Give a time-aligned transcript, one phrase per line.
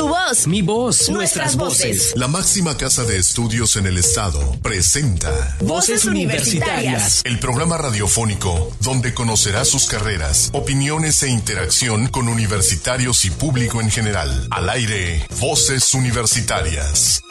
[0.00, 0.46] Tu voz.
[0.46, 1.10] Mi voz.
[1.10, 2.14] Nuestras, voces.
[2.16, 7.20] La máxima casa de estudios en el estado presenta Voces Universitarias.
[7.24, 13.90] El programa radiofónico donde conocerá sus carreras, opiniones e interacción con universitarios y público en
[13.90, 14.48] general.
[14.50, 17.22] Al aire, Voces Universitarias.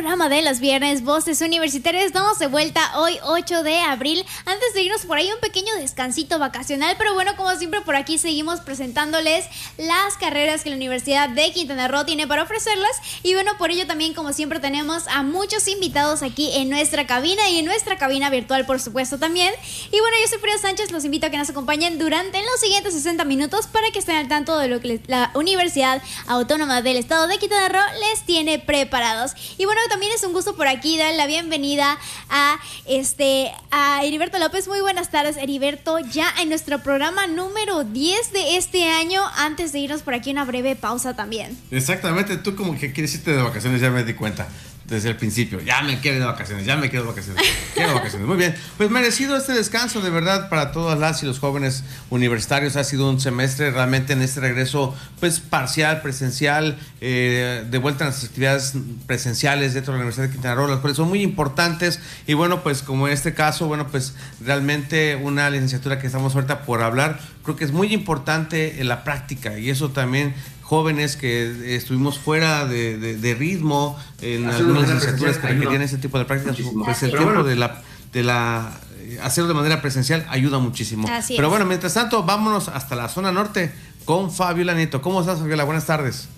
[0.00, 2.04] Programa de los viernes, Voces Universitarias.
[2.04, 4.24] Estamos de vuelta hoy, 8 de abril.
[4.46, 6.94] Antes de irnos por ahí, un pequeño descansito vacacional.
[6.96, 9.44] Pero bueno, como siempre, por aquí seguimos presentándoles
[9.76, 12.92] las carreras que la Universidad de Quintana Roo tiene para ofrecerlas.
[13.22, 17.50] Y bueno, por ello también, como siempre, tenemos a muchos invitados aquí en nuestra cabina
[17.50, 19.52] y en nuestra cabina virtual, por supuesto, también.
[19.92, 20.92] Y bueno, yo soy Frida Sánchez.
[20.92, 24.28] Los invito a que nos acompañen durante los siguientes 60 minutos para que estén al
[24.28, 29.32] tanto de lo que la Universidad Autónoma del Estado de Quintana Roo les tiene preparados.
[29.58, 31.98] Y bueno, también es un gusto por aquí dar la bienvenida
[32.30, 34.68] a este a Heriberto López.
[34.68, 35.98] Muy buenas tardes, Heriberto.
[35.98, 40.44] Ya en nuestro programa número 10 de este año, antes de irnos por aquí una
[40.44, 41.58] breve pausa también.
[41.72, 44.48] Exactamente, tú como que quieres irte de vacaciones, ya me di cuenta
[44.90, 45.60] desde el principio.
[45.60, 47.42] Ya me quiero de vacaciones, ya me quiero de vacaciones.
[47.74, 48.26] Quiero vacaciones.
[48.26, 48.54] Muy bien.
[48.76, 52.76] Pues merecido este descanso, de verdad, para todas las y los jóvenes universitarios.
[52.76, 58.08] Ha sido un semestre realmente en este regreso, pues parcial, presencial, eh, de vuelta a
[58.08, 58.74] las actividades
[59.06, 62.00] presenciales dentro de la Universidad de Quintana Roo, las cuales son muy importantes.
[62.26, 66.62] Y bueno, pues como en este caso, bueno, pues realmente una licenciatura que estamos ahorita
[66.62, 70.34] por hablar, creo que es muy importante en la práctica y eso también
[70.70, 76.58] jóvenes que estuvimos fuera de, ritmo en algunas licenciaturas que requerían ese tipo de prácticas,
[76.84, 77.82] pues el tiempo de la,
[78.12, 81.08] de la eh, hacerlo de manera presencial ayuda muchísimo.
[81.26, 83.72] Pero bueno, mientras tanto, vámonos hasta la zona norte
[84.04, 85.02] con Fabiola Nieto.
[85.02, 85.64] ¿Cómo estás, Fabiola?
[85.64, 86.28] Buenas tardes.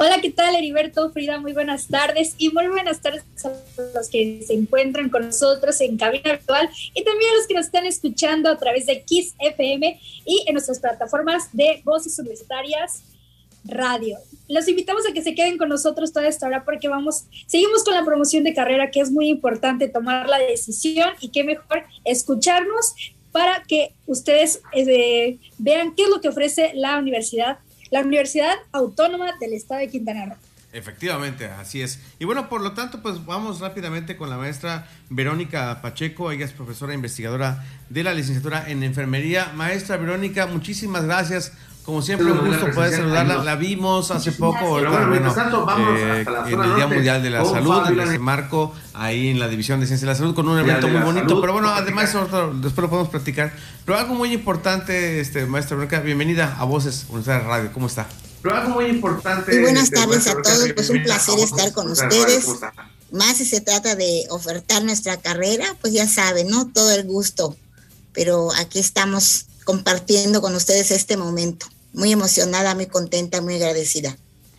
[0.00, 1.10] Hola, ¿qué tal, Heriberto?
[1.10, 3.50] Frida, muy buenas tardes y muy buenas tardes a
[3.98, 7.66] los que se encuentran con nosotros en cabina virtual y también a los que nos
[7.66, 13.02] están escuchando a través de Kiss FM y en nuestras plataformas de Voces Universitarias
[13.64, 14.18] Radio.
[14.46, 17.94] Los invitamos a que se queden con nosotros toda esta hora porque vamos, seguimos con
[17.94, 22.94] la promoción de carrera que es muy importante tomar la decisión y qué mejor escucharnos
[23.32, 27.58] para que ustedes eh, vean qué es lo que ofrece la universidad
[27.90, 30.36] la Universidad Autónoma del Estado de Quintana Roo.
[30.70, 31.98] Efectivamente, así es.
[32.18, 36.30] Y bueno, por lo tanto, pues vamos rápidamente con la maestra Verónica Pacheco.
[36.30, 39.50] Ella es profesora investigadora de la licenciatura en enfermería.
[39.54, 41.52] Maestra Verónica, muchísimas gracias.
[41.88, 43.42] Como siempre, un gusto poder saludarla.
[43.44, 45.24] La vimos hace poco, bueno,
[45.96, 49.80] eh, en el Día Mundial de la Salud, en ese marco, ahí en la División
[49.80, 51.40] de Ciencia de la Salud, con un evento muy bonito.
[51.40, 53.54] Pero bueno, además, después lo podemos platicar.
[53.86, 57.70] Pero algo muy importante, este, maestra Verónica, bienvenida a Voces Universidad Radio.
[57.72, 58.06] ¿Cómo está?
[58.42, 59.50] Pero algo muy importante.
[59.52, 62.48] Muy buenas tardes a todos, pues un placer estar con ustedes.
[63.12, 66.68] Más si se trata de ofertar nuestra carrera, pues ya saben, ¿no?
[66.70, 67.56] Todo el gusto.
[68.12, 71.66] Pero aquí estamos compartiendo con ustedes este momento.
[71.92, 74.16] Muy emocionada, muy contenta, muy agradecida.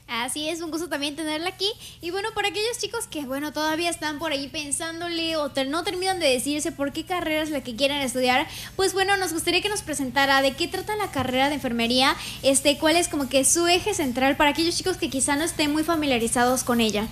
[0.10, 1.72] Así es, un gusto también tenerla aquí.
[2.02, 6.20] Y bueno, para aquellos chicos que, bueno, todavía están por ahí pensándole o no terminan
[6.20, 9.70] de decirse por qué carrera es la que quieren estudiar, pues bueno, nos gustaría que
[9.70, 13.68] nos presentara de qué trata la carrera de enfermería, este, cuál es como que su
[13.68, 17.08] eje central para aquellos chicos que quizá no estén muy familiarizados con ella.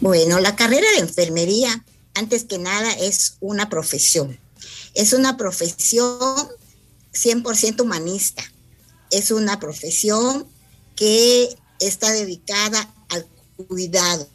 [0.00, 1.84] Bueno, la carrera de enfermería,
[2.14, 4.38] antes que nada, es una profesión.
[4.94, 6.48] Es una profesión
[7.16, 8.44] 100% humanista.
[9.10, 10.46] Es una profesión
[10.94, 13.26] que está dedicada al
[13.68, 14.28] cuidado,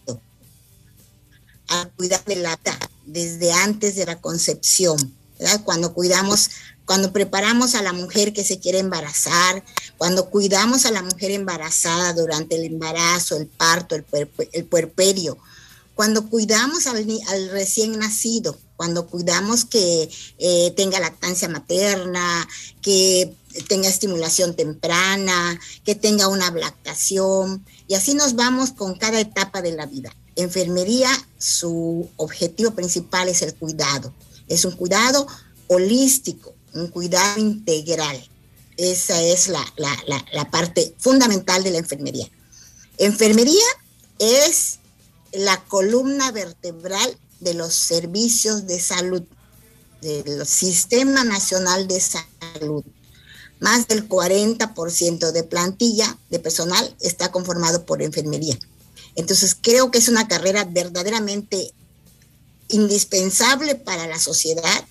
[1.68, 2.60] al cuidado de la
[3.06, 4.98] desde antes de la concepción,
[5.64, 6.52] Cuando cuidamos,
[6.86, 9.64] cuando preparamos a la mujer que se quiere embarazar,
[9.98, 15.38] cuando cuidamos a la mujer embarazada durante el embarazo, el parto, el, puerperio,
[16.02, 17.06] cuando cuidamos al,
[17.52, 22.48] recién nacido, cuando cuidamos que eh, tenga lactancia materna,
[22.82, 23.36] que
[23.68, 29.74] tenga estimulación temprana, que tenga una lactación, y así nos vamos con cada etapa de
[29.74, 30.12] la vida.
[30.36, 34.12] Enfermería, su objetivo principal es el cuidado.
[34.48, 35.28] Es un cuidado
[35.68, 38.28] holístico, un cuidado integral.
[38.76, 39.64] Esa es la,
[40.34, 42.28] la parte fundamental de la enfermería.
[42.98, 43.68] Enfermería
[44.18, 44.80] es
[45.32, 49.24] la columna vertebral de los servicios de salud,
[50.02, 52.84] del Sistema Nacional de Salud
[53.60, 58.58] más del 40% de plantilla de personal está conformado por enfermería.
[59.16, 61.72] Entonces creo que es una carrera verdaderamente
[62.70, 64.86] indispensable para la sociedad.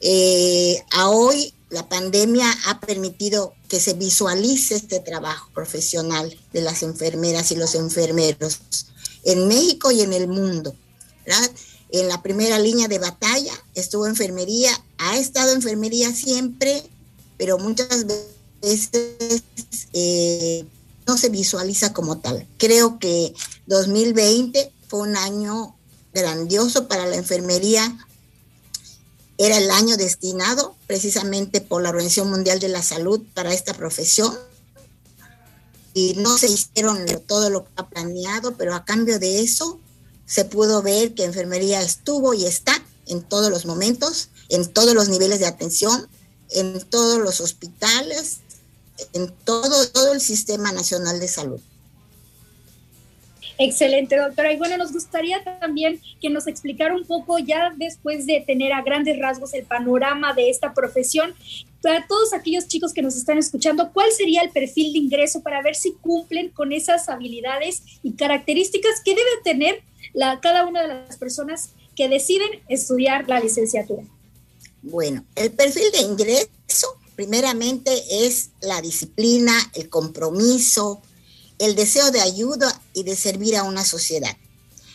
[0.00, 6.60] Eh, a hoy la pandemia ha permitido que que se visualice este trabajo profesional de
[6.60, 8.60] las enfermeras y los enfermeros
[9.24, 10.74] en México y en el mundo.
[11.90, 16.82] En la primera línea de batalla estuvo enfermería, ha estado enfermería siempre,
[17.38, 18.90] pero muchas veces
[19.92, 20.64] eh,
[21.06, 22.46] no se visualiza como tal.
[22.58, 23.32] Creo que
[23.66, 25.76] 2020 fue un año
[26.12, 27.96] grandioso para la enfermería.
[29.36, 34.36] Era el año destinado precisamente por la Organización Mundial de la Salud para esta profesión.
[35.94, 39.80] Y no se hicieron todo lo que ha planeado, pero a cambio de eso
[40.26, 42.72] se pudo ver que enfermería estuvo y está
[43.06, 46.08] en todos los momentos, en todos los niveles de atención,
[46.50, 48.40] en todos los hospitales,
[49.12, 51.60] en todo, todo el Sistema Nacional de Salud.
[53.58, 54.52] Excelente, doctora.
[54.52, 58.82] Y bueno, nos gustaría también que nos explicara un poco, ya después de tener a
[58.82, 61.34] grandes rasgos el panorama de esta profesión,
[61.84, 65.60] para todos aquellos chicos que nos están escuchando, ¿cuál sería el perfil de ingreso para
[65.60, 69.82] ver si cumplen con esas habilidades y características que debe tener
[70.40, 74.02] cada una de las personas que deciden estudiar la licenciatura?
[74.80, 77.92] Bueno, el perfil de ingreso primeramente
[78.26, 81.02] es la disciplina, el compromiso,
[81.58, 84.34] el deseo de ayuda y de servir a una sociedad.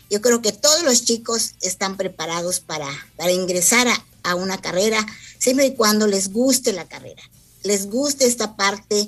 [0.10, 3.88] Yo creo que todos los chicos están preparados para, para ingresar
[4.24, 5.06] a, una carrera,
[5.40, 7.24] siempre y cuando les guste la carrera,
[7.64, 9.08] les guste esta parte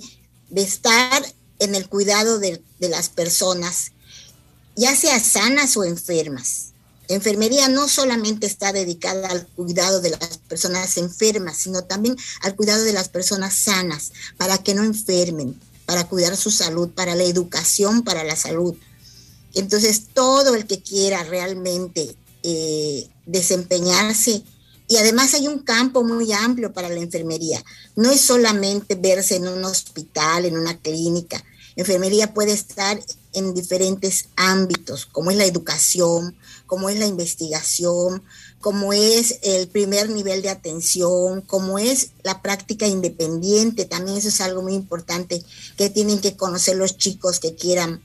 [0.50, 1.24] de estar
[1.60, 3.92] en el cuidado de, de las personas,
[4.76, 6.70] ya sea sanas o enfermas.
[7.08, 12.84] Enfermería no solamente está dedicada al cuidado de las personas enfermas, sino también al cuidado
[12.84, 18.04] de las personas sanas, para que no enfermen, para cuidar su salud, para la educación,
[18.04, 18.76] para la salud.
[19.54, 24.44] Entonces, todo el que quiera realmente eh, desempeñarse,
[24.92, 27.64] y además hay un campo muy amplio para la enfermería,
[27.96, 31.42] no es solamente verse en un hospital, en una clínica,
[31.78, 33.02] enfermería puede estar
[33.32, 36.36] en diferentes ámbitos, como es la educación,
[36.66, 38.22] como es la investigación,
[38.60, 44.42] como es el primer nivel de atención, como es la práctica independiente, también eso es
[44.42, 45.42] algo muy importante
[45.78, 48.02] que tienen que conocer los chicos que quieran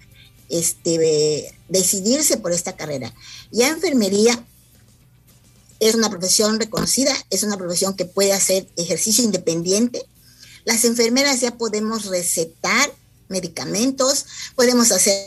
[0.50, 3.12] este, decidirse por esta carrera.
[3.50, 4.40] Ya enfermería
[5.80, 10.04] es una profesión reconocida, es una profesión que puede hacer ejercicio independiente.
[10.64, 12.92] Las enfermeras ya podemos recetar
[13.28, 15.26] medicamentos, podemos hacer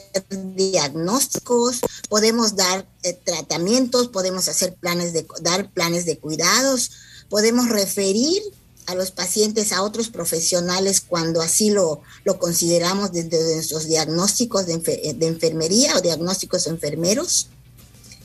[0.55, 6.91] diagnósticos, podemos dar eh, tratamientos, podemos hacer planes de dar planes de cuidados,
[7.29, 8.41] podemos referir
[8.87, 14.77] a los pacientes a otros profesionales cuando así lo, lo consideramos desde nuestros diagnósticos de,
[15.15, 17.49] de enfermería o diagnósticos enfermeros.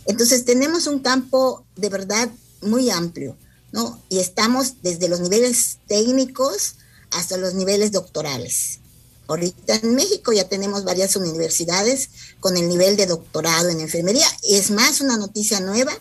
[0.06, 2.30] Entonces tenemos un campo de verdad
[2.62, 3.36] muy amplio,
[3.72, 4.02] ¿no?
[4.08, 6.76] Y estamos desde los niveles técnicos
[7.10, 8.80] hasta los niveles doctorales.
[9.26, 12.10] Ahorita en México ya tenemos varias universidades
[12.40, 14.26] con el nivel de doctorado en enfermería.
[14.42, 15.92] Es más, una noticia nueva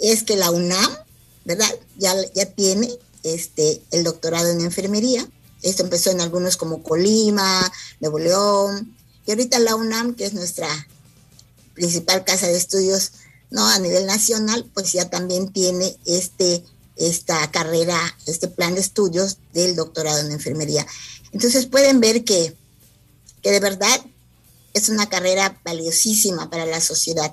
[0.00, 0.90] es que la UNAM,
[1.44, 1.70] ¿verdad?
[1.98, 2.90] Ya, ya tiene
[3.22, 5.28] este, el doctorado en enfermería.
[5.62, 8.96] Esto empezó en algunos como Colima, Nuevo León.
[9.24, 10.68] Y ahorita la UNAM, que es nuestra
[11.74, 13.12] principal casa de estudios
[13.50, 13.66] ¿no?
[13.66, 16.62] a nivel nacional, pues ya también tiene este,
[16.96, 20.86] esta carrera, este plan de estudios del doctorado en enfermería.
[21.32, 22.56] Entonces pueden ver que
[23.44, 24.00] que de verdad
[24.72, 27.32] es una carrera valiosísima para la sociedad.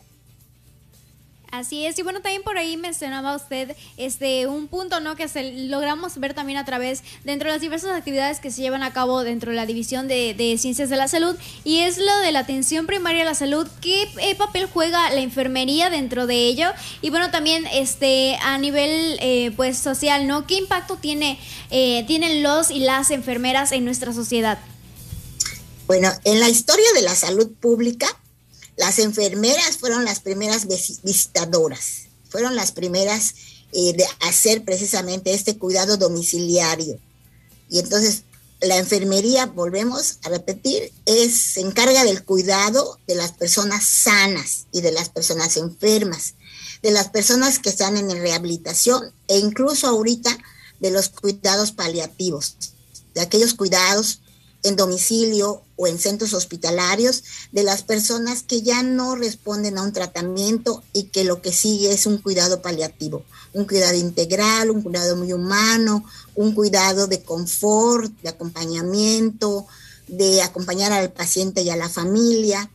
[1.52, 5.18] Así es, y bueno, también por ahí mencionaba usted este un punto, ¿no?
[5.18, 8.84] Que se, logramos ver también a través, dentro de las diversas actividades que se llevan
[8.84, 12.32] a cabo dentro de la División de, Ciencias de la Salud, y es lo de
[12.32, 16.70] la atención primaria a la salud, ¿qué eh, papel juega la enfermería dentro de ello?
[17.02, 20.48] Y bueno, también este a nivel eh, pues social, ¿no?
[20.48, 21.38] ¿Qué impacto tiene,
[21.70, 24.58] eh, tienen los y las enfermeras en nuestra sociedad?
[25.88, 28.08] Bueno, en la historia de la salud pública,
[28.78, 30.68] las enfermeras fueron las primeras
[31.04, 33.36] visitadoras, fueron las primeras
[33.74, 37.00] eh, de hacer precisamente este cuidado domiciliario.
[37.70, 38.24] Y entonces
[38.62, 44.82] la enfermería, volvemos a repetir, es, se encarga del cuidado de las personas sanas y
[44.82, 46.36] de las personas enfermas,
[46.84, 50.38] de las personas que están en rehabilitación e incluso ahorita
[50.80, 52.56] de los cuidados paliativos,
[53.16, 54.21] de aquellos cuidados
[54.64, 59.94] en domicilio o en centros hospitalarios de las personas que ya no responden a un
[59.94, 65.16] tratamiento y que lo que sigue es un cuidado paliativo, un cuidado integral, un cuidado
[65.16, 69.66] muy humano, un cuidado de confort, de acompañamiento,
[70.08, 72.70] de acompañar al paciente y a la familia.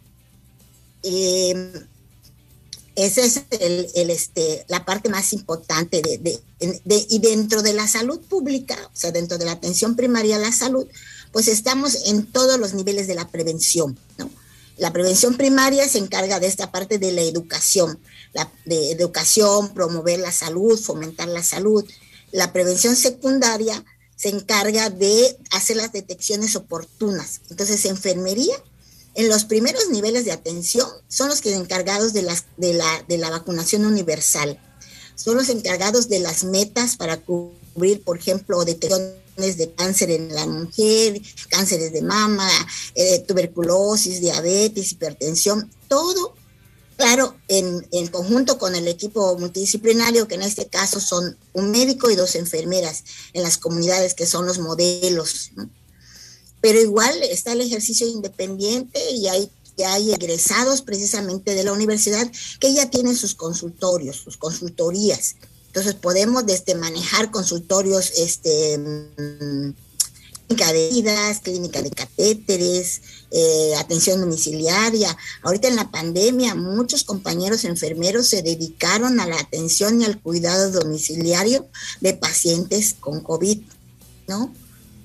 [1.03, 1.87] Eh,
[2.97, 6.41] esa es el, este, la parte más importante de,
[7.09, 10.51] y dentro de la salud pública, o sea, dentro de la atención primaria a la
[10.51, 10.87] salud,
[11.37, 14.31] pues estamos en todos los niveles de la prevención, ¿no?
[14.79, 17.99] La prevención primaria se encarga de esta parte de la educación,
[18.33, 21.85] la de educación, promover la salud, fomentar la salud.
[22.33, 23.85] La prevención secundaria
[24.17, 27.43] se encarga de hacer las detecciones oportunas.
[27.51, 28.57] Entonces, enfermería,
[29.15, 33.19] en los primeros niveles de atención, son los que encargados de, las, de, la, de
[33.19, 34.59] la vacunación universal.
[35.17, 40.47] Son los encargados de las metas para cubrir, por ejemplo, detección de cáncer en la
[40.47, 42.49] mujer, cánceres de mama,
[42.95, 46.35] eh, tuberculosis, diabetes, hipertensión, todo,
[46.97, 52.11] claro, en, en, conjunto con el equipo multidisciplinario, que en este caso son un médico
[52.11, 55.53] y dos enfermeras en las comunidades que son los modelos.
[56.63, 59.51] Pero igual está el ejercicio independiente y hay
[59.85, 65.37] hay egresados precisamente de la universidad que ya tienen sus consultorios, sus consultorías.
[65.77, 68.81] Entonces podemos desde manejar consultorios, este,
[70.47, 75.15] clínica de vidas, clínica de catéteres, eh, atención domiciliaria.
[75.43, 80.71] Ahorita en la pandemia muchos compañeros enfermeros se dedicaron a la atención y al cuidado
[80.71, 81.67] domiciliario
[82.01, 83.61] de pacientes con COVID,
[84.29, 84.55] ¿no?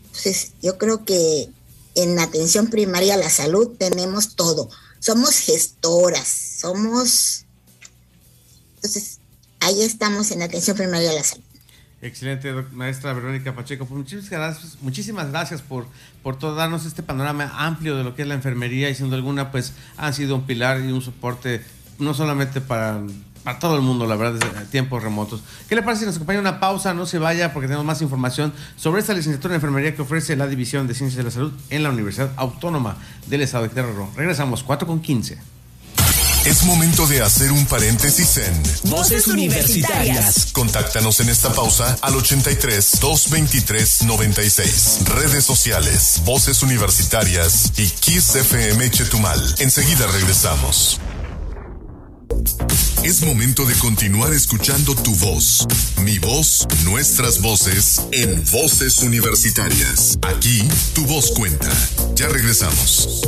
[0.06, 1.50] Entonces yo creo que
[1.96, 4.70] en atención primaria a la salud tenemos todo.
[5.02, 6.30] Somos gestoras,
[6.62, 7.44] somos...
[8.76, 9.21] Entonces,
[9.62, 11.44] ahí estamos en atención primaria de la salud.
[12.02, 13.86] Excelente, maestra Verónica Pacheco.
[13.86, 15.86] Pues muchísimas gracias, muchísimas gracias por,
[16.24, 19.52] por todo darnos este panorama amplio de lo que es la enfermería y siendo alguna,
[19.52, 21.62] pues han sido un pilar y un soporte
[22.00, 23.02] no solamente para,
[23.44, 25.44] para todo el mundo, la verdad, desde tiempos remotos.
[25.70, 26.96] ¿Qué le parece si nos acompaña una pausa?
[26.96, 30.48] No se vaya porque tenemos más información sobre esta licenciatura en enfermería que ofrece la
[30.48, 34.64] División de Ciencias de la Salud en la Universidad Autónoma del Estado de Quintana Regresamos,
[34.64, 35.38] 4 con 15.
[36.46, 40.48] Es momento de hacer un paréntesis en Voces Universitarias.
[40.52, 45.00] Contáctanos en esta pausa al 83 223 96.
[45.06, 49.56] Redes sociales, Voces Universitarias y Kiss FM Chetumal.
[49.60, 51.00] Enseguida regresamos.
[53.04, 55.68] Es momento de continuar escuchando tu voz,
[56.02, 60.18] mi voz, nuestras voces en Voces Universitarias.
[60.24, 61.70] Aquí tu voz cuenta.
[62.16, 63.22] Ya regresamos.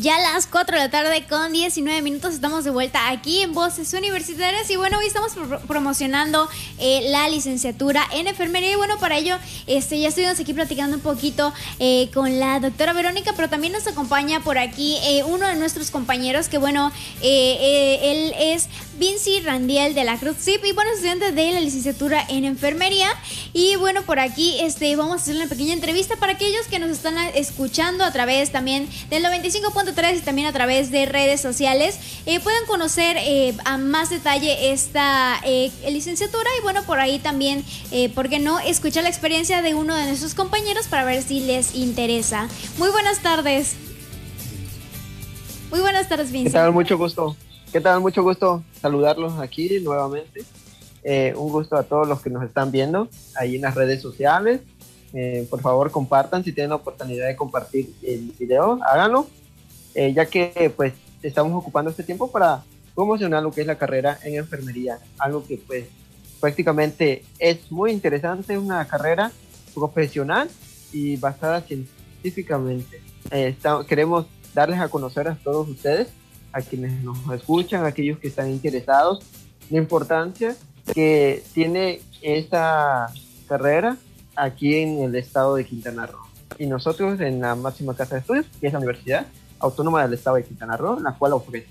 [0.00, 3.52] Ya a las 4 de la tarde con 19 minutos estamos de vuelta aquí en
[3.52, 5.32] Voces Universitarias y bueno, hoy estamos
[5.66, 10.96] promocionando eh, la licenciatura en enfermería y bueno, para ello este, ya estuvimos aquí platicando
[10.96, 15.46] un poquito eh, con la doctora Verónica, pero también nos acompaña por aquí eh, uno
[15.46, 16.90] de nuestros compañeros que bueno,
[17.20, 22.44] él es Vinci Randiel de la Cruz Zip y bueno, estudiante de la licenciatura en
[22.44, 23.08] enfermería.
[23.54, 26.90] Y bueno, por aquí este, vamos a hacer una pequeña entrevista para aquellos que nos
[26.90, 32.38] están escuchando a través también del 95 y también a través de redes sociales eh,
[32.38, 37.64] puedan conocer eh, a más detalle esta eh, licenciatura y bueno, por ahí también,
[38.14, 38.60] ¿por qué no?
[38.60, 42.48] Escuchar la experiencia de uno de nuestros compañeros para ver si les interesa.
[42.78, 43.74] Muy buenas tardes.
[45.70, 46.54] Muy buenas tardes, Vincent.
[46.54, 46.72] ¿Qué tal?
[46.72, 47.36] Mucho gusto.
[47.72, 48.00] ¿Qué tal?
[48.00, 50.44] Mucho gusto saludarlos aquí nuevamente.
[51.34, 54.60] un gusto a todos los que nos están viendo ahí en las redes sociales.
[55.50, 59.26] por favor, compartan si tienen la oportunidad de compartir el video, háganlo
[59.94, 62.62] eh, ya que pues estamos ocupando este tiempo para
[62.94, 65.86] promocionar lo que es la carrera en enfermería, algo que pues
[66.40, 69.30] prácticamente es muy interesante, una carrera
[69.74, 70.48] profesional
[70.92, 73.00] y basada científicamente.
[73.30, 73.56] Eh,
[73.88, 76.08] queremos darles a conocer a todos ustedes,
[76.52, 79.22] a quienes nos escuchan, a aquellos que están interesados,
[79.68, 80.56] la importancia
[80.92, 83.12] que tiene esta
[83.48, 83.96] carrera
[84.34, 86.20] aquí en el estado de Quintana Roo.
[86.58, 89.26] Y nosotros en la máxima casa de estudios, que es la universidad,
[89.60, 91.68] Autónoma del Estado de Quintana Roo, la cual ofrece.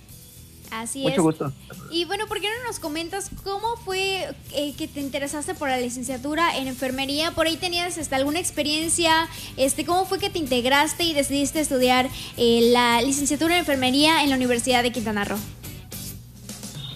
[0.72, 1.52] Así Mucho gusto.
[1.90, 5.78] Y bueno, ¿por qué no nos comentas cómo fue eh, que te interesaste por la
[5.78, 7.32] licenciatura en enfermería?
[7.32, 9.28] Por ahí tenías hasta alguna experiencia,
[9.58, 14.30] este, ¿cómo fue que te integraste y decidiste estudiar eh, la licenciatura en enfermería en
[14.30, 15.40] la Universidad de Quintana Roo?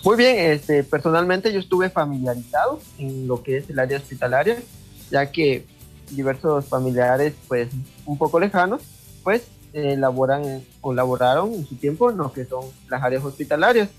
[0.04, 4.62] Muy bien, este, personalmente yo estuve familiarizado en lo que es el área hospitalaria,
[5.10, 5.66] ya que
[6.12, 7.70] diversos familiares, pues,
[8.06, 8.82] un poco lejanos,
[9.24, 9.44] pues
[9.74, 13.90] elaboran o laboraron en su tiempo en lo que son las áreas hospitalarias.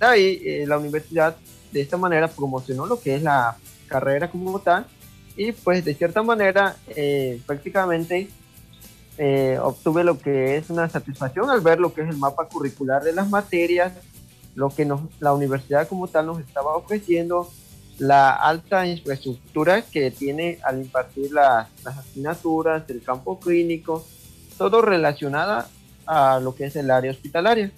[0.00, 1.36] Ahí eh, la universidad
[1.72, 3.56] de esta manera promocionó lo que es la
[3.86, 4.86] carrera como tal
[5.36, 8.28] y pues de cierta manera eh, prácticamente
[9.18, 13.02] eh, obtuve lo que es una satisfacción al ver lo que es el mapa curricular
[13.02, 13.92] de las materias,
[14.54, 17.48] lo que nos, la universidad como tal nos estaba ofreciendo,
[17.98, 24.04] la alta infraestructura que tiene al impartir las, las asignaturas, el campo clínico,
[24.56, 25.68] todo relacionada
[26.06, 27.70] a lo que es el área hospitalaria.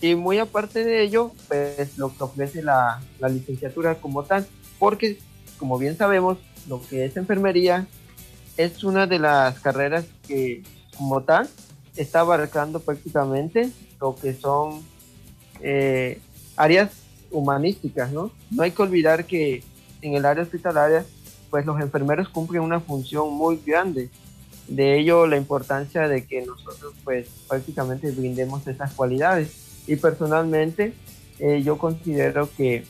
[0.00, 4.46] Y muy aparte de ello, pues lo que ofrece la, la licenciatura como tal,
[4.78, 5.18] porque
[5.58, 7.86] como bien sabemos, lo que es enfermería
[8.56, 10.62] es una de las carreras que
[10.96, 11.48] como tal
[11.96, 13.70] está abarcando prácticamente
[14.00, 14.82] lo que son
[15.60, 16.20] eh,
[16.56, 16.90] áreas
[17.30, 18.30] humanísticas, ¿no?
[18.50, 19.62] No hay que olvidar que
[20.00, 21.04] en el área hospitalaria,
[21.50, 24.10] pues los enfermeros cumplen una función muy grande.
[24.68, 29.82] De ello la importancia de que nosotros pues prácticamente brindemos esas cualidades.
[29.86, 30.92] Y personalmente
[31.38, 32.84] eh, yo considero que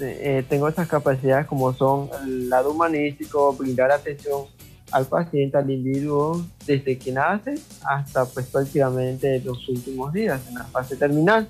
[0.00, 4.46] eh, tengo esas capacidades como son el lado humanístico, brindar atención
[4.90, 10.64] al paciente, al individuo, desde que nace hasta pues prácticamente los últimos días, en la
[10.64, 11.48] fase terminal.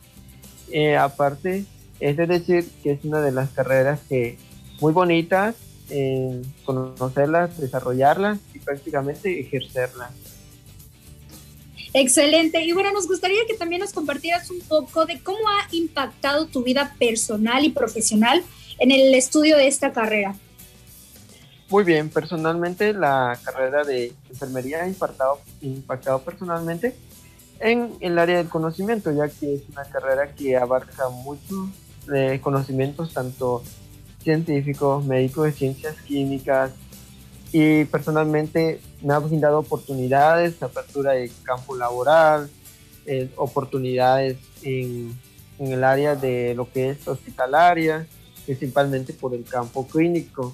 [0.70, 1.64] Eh, aparte,
[1.98, 4.38] es de decir que es una de las carreras que
[4.80, 5.56] muy bonitas,
[6.64, 10.10] conocerlas, desarrollarlas prácticamente ejercerlas.
[11.92, 12.60] Excelente.
[12.64, 16.64] Y bueno, nos gustaría que también nos compartieras un poco de cómo ha impactado tu
[16.64, 18.42] vida personal y profesional
[18.78, 20.34] en el estudio de esta carrera.
[21.70, 26.94] Muy bien, personalmente la carrera de enfermería ha impactado, impactado personalmente
[27.60, 31.70] en el área del conocimiento, ya que es una carrera que abarca mucho
[32.06, 33.62] de conocimientos tanto
[34.22, 36.72] científicos, médicos de ciencias químicas
[37.56, 42.50] y personalmente me ha brindado oportunidades, apertura de campo laboral,
[43.06, 45.16] eh, oportunidades en,
[45.60, 48.08] el área de lo que es hospitalaria,
[48.44, 50.52] principalmente por el campo clínico.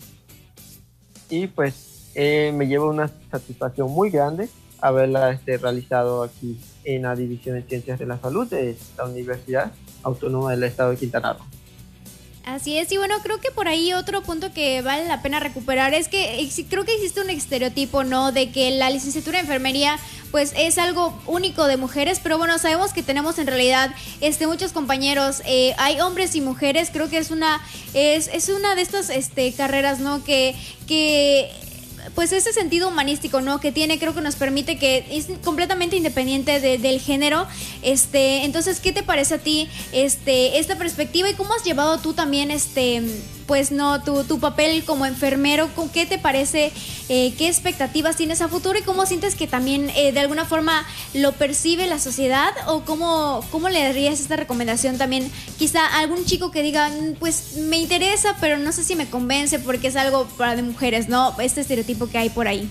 [1.31, 7.17] Y pues eh, me lleva una satisfacción muy grande haberla este, realizado aquí en la
[7.17, 11.60] División de Ciencias de la Salud de la Universidad Autónoma del Estado de Quintana Roo.
[12.51, 15.95] Así es, y bueno, creo que por ahí otro punto que vale la pena recuperar
[15.95, 18.33] es que creo que existe un estereotipo, ¿no?
[18.33, 20.01] De que la licenciatura de enfermería
[20.33, 24.73] pues es algo único de mujeres, pero bueno, sabemos que tenemos en realidad este, muchos
[24.73, 27.61] compañeros, eh, hay hombres y mujeres, creo que es una,
[27.95, 30.25] es, es una de estas este, carreras, ¿no?
[30.25, 30.57] Que,
[30.89, 31.53] que
[32.15, 33.61] pues ese sentido humanístico, ¿no?
[33.61, 37.47] Que tiene, creo que nos permite que es completamente independiente del género.
[37.83, 42.13] Este, entonces, ¿qué te parece a ti este, esta perspectiva y cómo has llevado tú
[42.13, 43.03] también este
[43.51, 46.71] pues no, tu, tu papel como enfermero, ¿con qué te parece?
[47.09, 50.87] Eh, ¿Qué expectativas tienes a futuro y cómo sientes que también eh, de alguna forma
[51.15, 52.53] lo percibe la sociedad?
[52.69, 57.57] ¿O cómo, cómo le darías esta recomendación también quizá algún chico que diga, mm, pues
[57.57, 61.35] me interesa, pero no sé si me convence porque es algo para de mujeres, ¿no?
[61.41, 62.71] Este estereotipo que hay por ahí.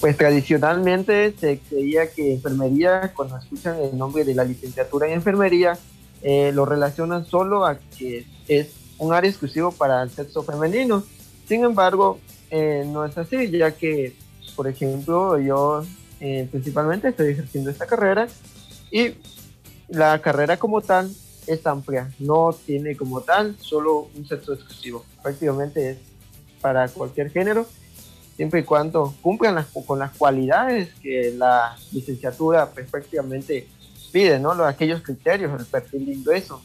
[0.00, 5.76] Pues tradicionalmente se creía que enfermería, cuando escuchan el nombre de la licenciatura en enfermería,
[6.22, 11.02] eh, lo relacionan solo a que es un área exclusivo para el sexo femenino.
[11.48, 14.14] Sin embargo, eh, no es así, ya que,
[14.54, 15.84] por ejemplo, yo
[16.20, 18.28] eh, principalmente estoy ejerciendo esta carrera
[18.92, 19.14] y
[19.88, 21.10] la carrera como tal
[21.48, 25.98] es amplia, no tiene como tal solo un sexo exclusivo, prácticamente es
[26.60, 27.66] para cualquier género,
[28.36, 33.66] siempre y cuando cumplan las, con las cualidades que la licenciatura pues, prácticamente
[34.12, 34.54] pide, ¿no?
[34.54, 36.62] Los, aquellos criterios, el perfil de ingreso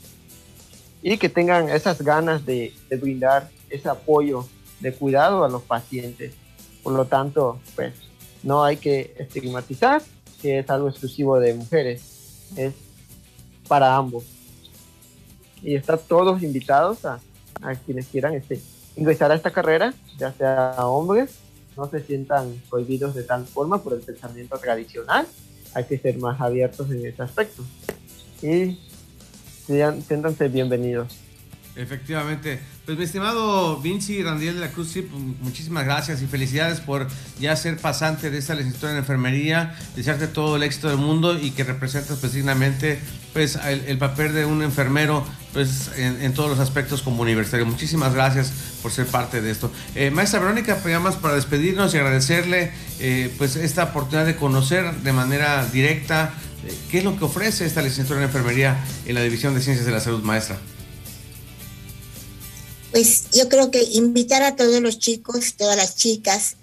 [1.02, 4.48] y que tengan esas ganas de, brindar ese apoyo
[4.80, 6.34] de cuidado a los pacientes.
[6.84, 7.94] Por lo tanto, pues
[8.44, 10.02] no hay que estigmatizar
[10.42, 12.74] que es algo exclusivo de mujeres, es
[13.68, 14.24] para ambos.
[15.64, 17.20] Y están todos invitados a,
[17.62, 18.62] a quienes quieran este,
[18.96, 21.32] ingresar a esta carrera, ya sea hombres,
[21.76, 25.28] no se sientan prohibidos de tal forma por el pensamiento tradicional,
[25.74, 27.64] hay que ser más abiertos en ese aspecto.
[28.42, 28.80] Y
[29.68, 31.28] siéntanse bienvenidos.
[31.78, 32.60] Efectivamente.
[32.86, 35.06] Pues mi estimado Vinci Randiel de la Cruz, pues,
[35.42, 37.08] muchísimas gracias y felicidades por
[37.40, 41.52] ya ser pasante de esta licenciatura en enfermería, desearte todo el éxito del mundo y
[41.52, 43.00] que representas precisamente
[43.34, 47.66] pues el, papel de un enfermero pues en, todos los aspectos como universitario.
[47.66, 48.52] Muchísimas gracias
[48.82, 49.72] por ser parte de esto.
[49.94, 54.96] Eh, maestra Verónica, pues más para despedirnos y agradecerle eh, pues esta oportunidad de conocer
[55.02, 56.34] de manera directa
[56.90, 59.92] ¿Qué es lo que ofrece esta licenciatura en enfermería en la División de Ciencias de
[59.92, 60.60] la Salud, maestra?
[62.92, 66.56] Pues yo creo que invitar a todos los chicos, todas las chicas,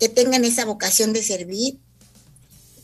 [0.00, 1.78] que tengan esa vocación de servir,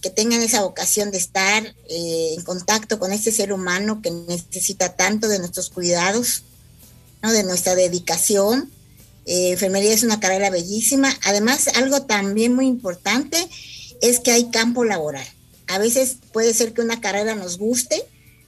[0.03, 4.97] que tengan esa vocación de estar eh, en contacto con este ser humano que necesita
[4.97, 6.43] tanto de nuestros cuidados,
[7.23, 7.33] ¿no?
[7.33, 8.71] de nuestra dedicación.
[9.25, 11.11] Eh, enfermería es una carrera bellísima.
[11.25, 13.39] Además, algo también muy importante
[14.03, 15.27] es que hay campo laboral.
[15.67, 18.05] A veces puede ser que una carrera nos guste,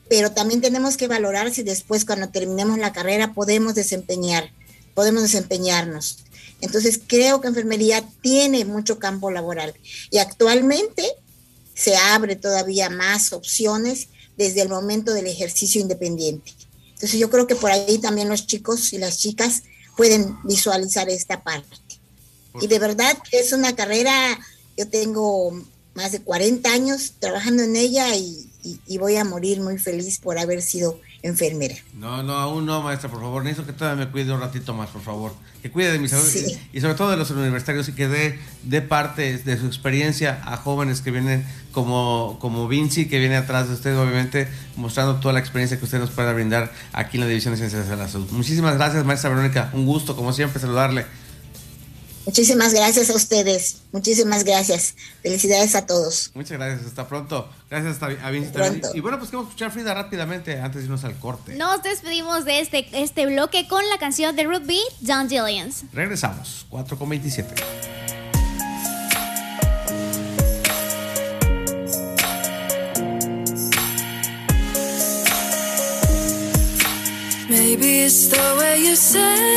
[0.08, 4.50] pero también tenemos que valorar si después cuando terminemos la carrera podemos desempeñar,
[4.94, 6.18] podemos desempeñarnos.
[6.60, 9.74] Entonces creo que enfermería tiene mucho campo laboral
[10.10, 11.04] y actualmente
[11.74, 16.52] se abre todavía más opciones desde el momento del ejercicio independiente.
[16.94, 19.64] Entonces yo creo que por ahí también los chicos y las chicas
[19.96, 21.76] pueden visualizar esta parte.
[22.60, 24.38] Y de verdad es una carrera,
[24.78, 25.62] yo tengo
[25.96, 28.44] más de 40 años trabajando en ella y,
[28.98, 31.76] voy a morir muy feliz por haber sido enfermera.
[31.94, 33.42] No, no, aún no, maestra, por favor.
[33.44, 35.32] Necesito que todavía me cuide un ratito más, por favor.
[35.62, 36.28] Que cuide de mi salud
[36.72, 40.56] y, sobre todo de los universitarios y que dé, de parte de su experiencia a
[40.56, 45.40] jóvenes que vienen como, como Vinci, que viene atrás de usted, obviamente, mostrando toda la
[45.40, 48.28] experiencia que usted nos pueda brindar aquí en la División de Ciencias de la Salud.
[48.32, 49.70] Muchísimas gracias, maestra Verónica.
[49.72, 51.06] Un gusto, como siempre, saludarle.
[52.26, 53.82] Muchísimas gracias a ustedes.
[53.92, 54.96] Muchísimas gracias.
[55.22, 56.32] Felicidades a todos.
[56.34, 56.86] Muchas gracias.
[56.88, 57.48] Hasta pronto.
[57.70, 58.50] Gracias a Vinci
[58.94, 61.54] Y bueno, pues queremos escuchar Frida rápidamente antes de irnos al corte.
[61.54, 64.76] Nos despedimos de este, este bloque con la canción de Ruth B.
[65.06, 65.84] John Dillians.
[65.92, 66.66] Regresamos.
[66.68, 67.54] 4 con 27.
[77.48, 79.55] Maybe it's the way you say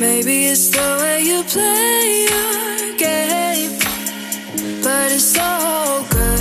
[0.00, 3.78] Maybe it's the way you play your game.
[4.82, 6.40] But it's so good.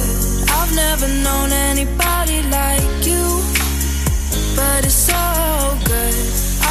[0.50, 3.44] I've never known anybody like you.
[4.56, 5.24] But it's so
[5.84, 6.16] good.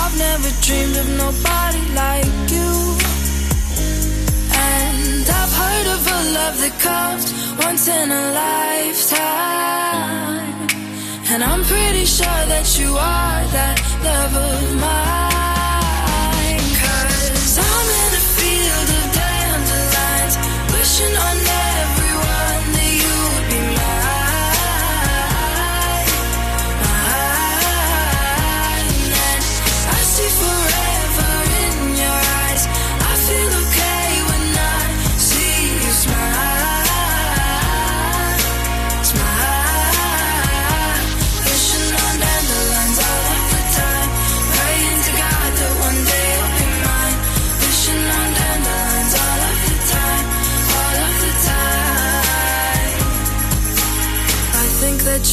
[0.00, 2.72] I've never dreamed of nobody like you.
[4.56, 7.24] And I've heard of a love that comes
[7.58, 9.28] once in a lifetime.
[11.32, 15.27] And I'm pretty sure that you are that love of mine.
[21.00, 21.37] ocean on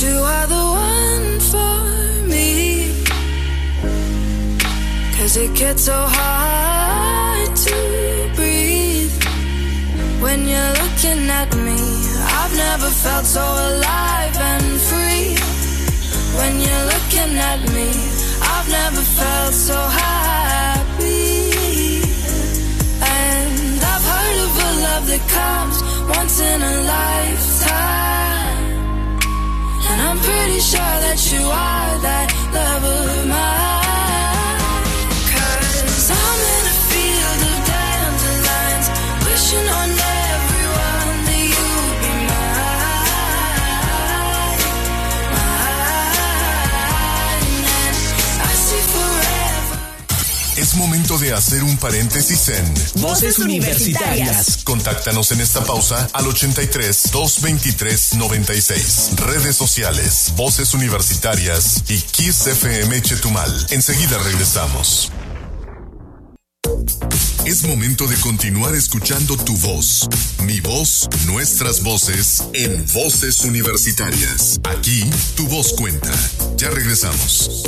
[0.05, 1.75] you are the one for
[2.33, 2.51] me.
[5.17, 7.77] Cause it gets so hard to
[8.37, 9.15] breathe
[10.23, 11.81] when you're looking at me.
[12.39, 15.27] I've never felt so alive and free.
[16.39, 17.89] When you're looking at me,
[18.53, 21.41] I've never felt so happy.
[23.21, 25.77] And I've heard of a love that comes
[26.17, 27.44] once in a lifetime.
[30.25, 33.64] Pretty sure that you are that love of mine.
[50.75, 54.57] Es momento de hacer un paréntesis en Voces Universitarias.
[54.65, 59.11] Contáctanos en esta pausa al 83 223 96.
[59.15, 63.67] Redes sociales, Voces Universitarias y Kiss FM Chetumal.
[63.69, 65.13] Enseguida regresamos.
[67.45, 70.09] Es momento de continuar escuchando tu voz,
[70.43, 74.59] mi voz, nuestras voces en Voces Universitarias.
[74.65, 76.11] Aquí tu voz cuenta.
[76.57, 77.63] Ya regresamos.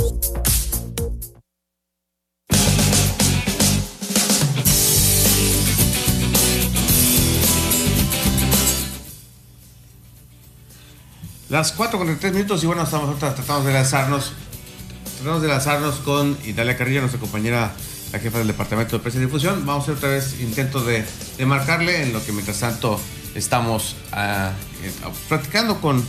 [11.48, 14.32] Las 4 con 3 minutos y bueno, estamos tratamos de lanzarnos,
[15.16, 17.72] tratamos de lanzarnos con Italia Carrillo, nuestra compañera,
[18.12, 19.64] la jefa del Departamento de Prensa y Difusión.
[19.64, 21.06] Vamos a hacer otra vez intento de,
[21.46, 23.00] marcarle, en lo que mientras tanto
[23.34, 26.04] estamos uh, platicando con,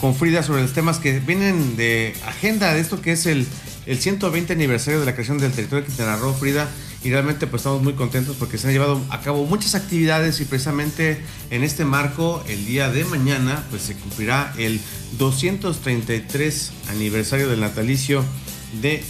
[0.00, 3.48] con Frida sobre los temas que vienen de agenda de esto que es el,
[3.86, 6.68] el 120 aniversario de la creación del territorio de Quintana Roo, Frida
[7.04, 10.46] y realmente pues estamos muy contentos porque se han llevado a cabo muchas actividades y
[10.46, 14.80] precisamente en este marco el día de mañana pues se cumplirá el
[15.18, 18.24] 233 aniversario del natalicio
[18.80, 19.04] de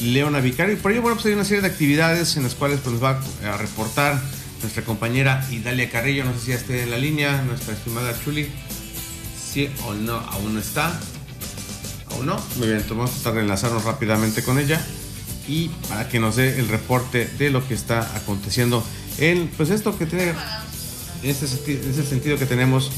[0.00, 0.74] Leona Vicario.
[0.74, 3.04] Y por ello bueno pues hay una serie de actividades en las cuales pues nos
[3.04, 4.20] va a reportar
[4.62, 8.48] nuestra compañera Idalia Carrillo, no sé si ya esté en la línea, nuestra estimada Chuli,
[9.52, 10.98] sí o no, aún no está,
[12.10, 14.82] aún no, muy bien, entonces vamos a tratar de enlazarnos rápidamente con ella
[15.48, 18.84] y para que nos dé el reporte de lo que está aconteciendo
[19.18, 20.34] en pues esto que tiene
[21.22, 22.90] en ese, ese sentido que tenemos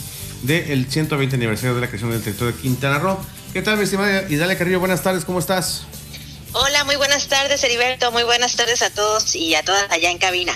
[0.43, 3.19] del 120 aniversario de la creación del territorio de Quintana Roo.
[3.53, 4.81] ¿Qué tal, mi estimada Idalia Carrillo?
[4.81, 5.87] Buenas tardes, ¿cómo estás?
[6.53, 8.13] Hola, muy buenas tardes, Heriberto.
[8.13, 10.53] Muy buenas tardes a todos y a todas allá en cabina.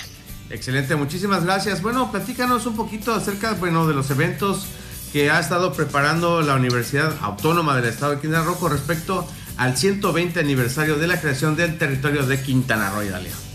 [0.50, 1.82] Excelente, muchísimas gracias.
[1.82, 4.66] Bueno, platícanos un poquito acerca bueno, de los eventos
[5.12, 9.26] que ha estado preparando la Universidad Autónoma del Estado de Quintana Roo con respecto
[9.60, 13.49] al 120 aniversario de la creación del territorio de Quintana Roo, Italia.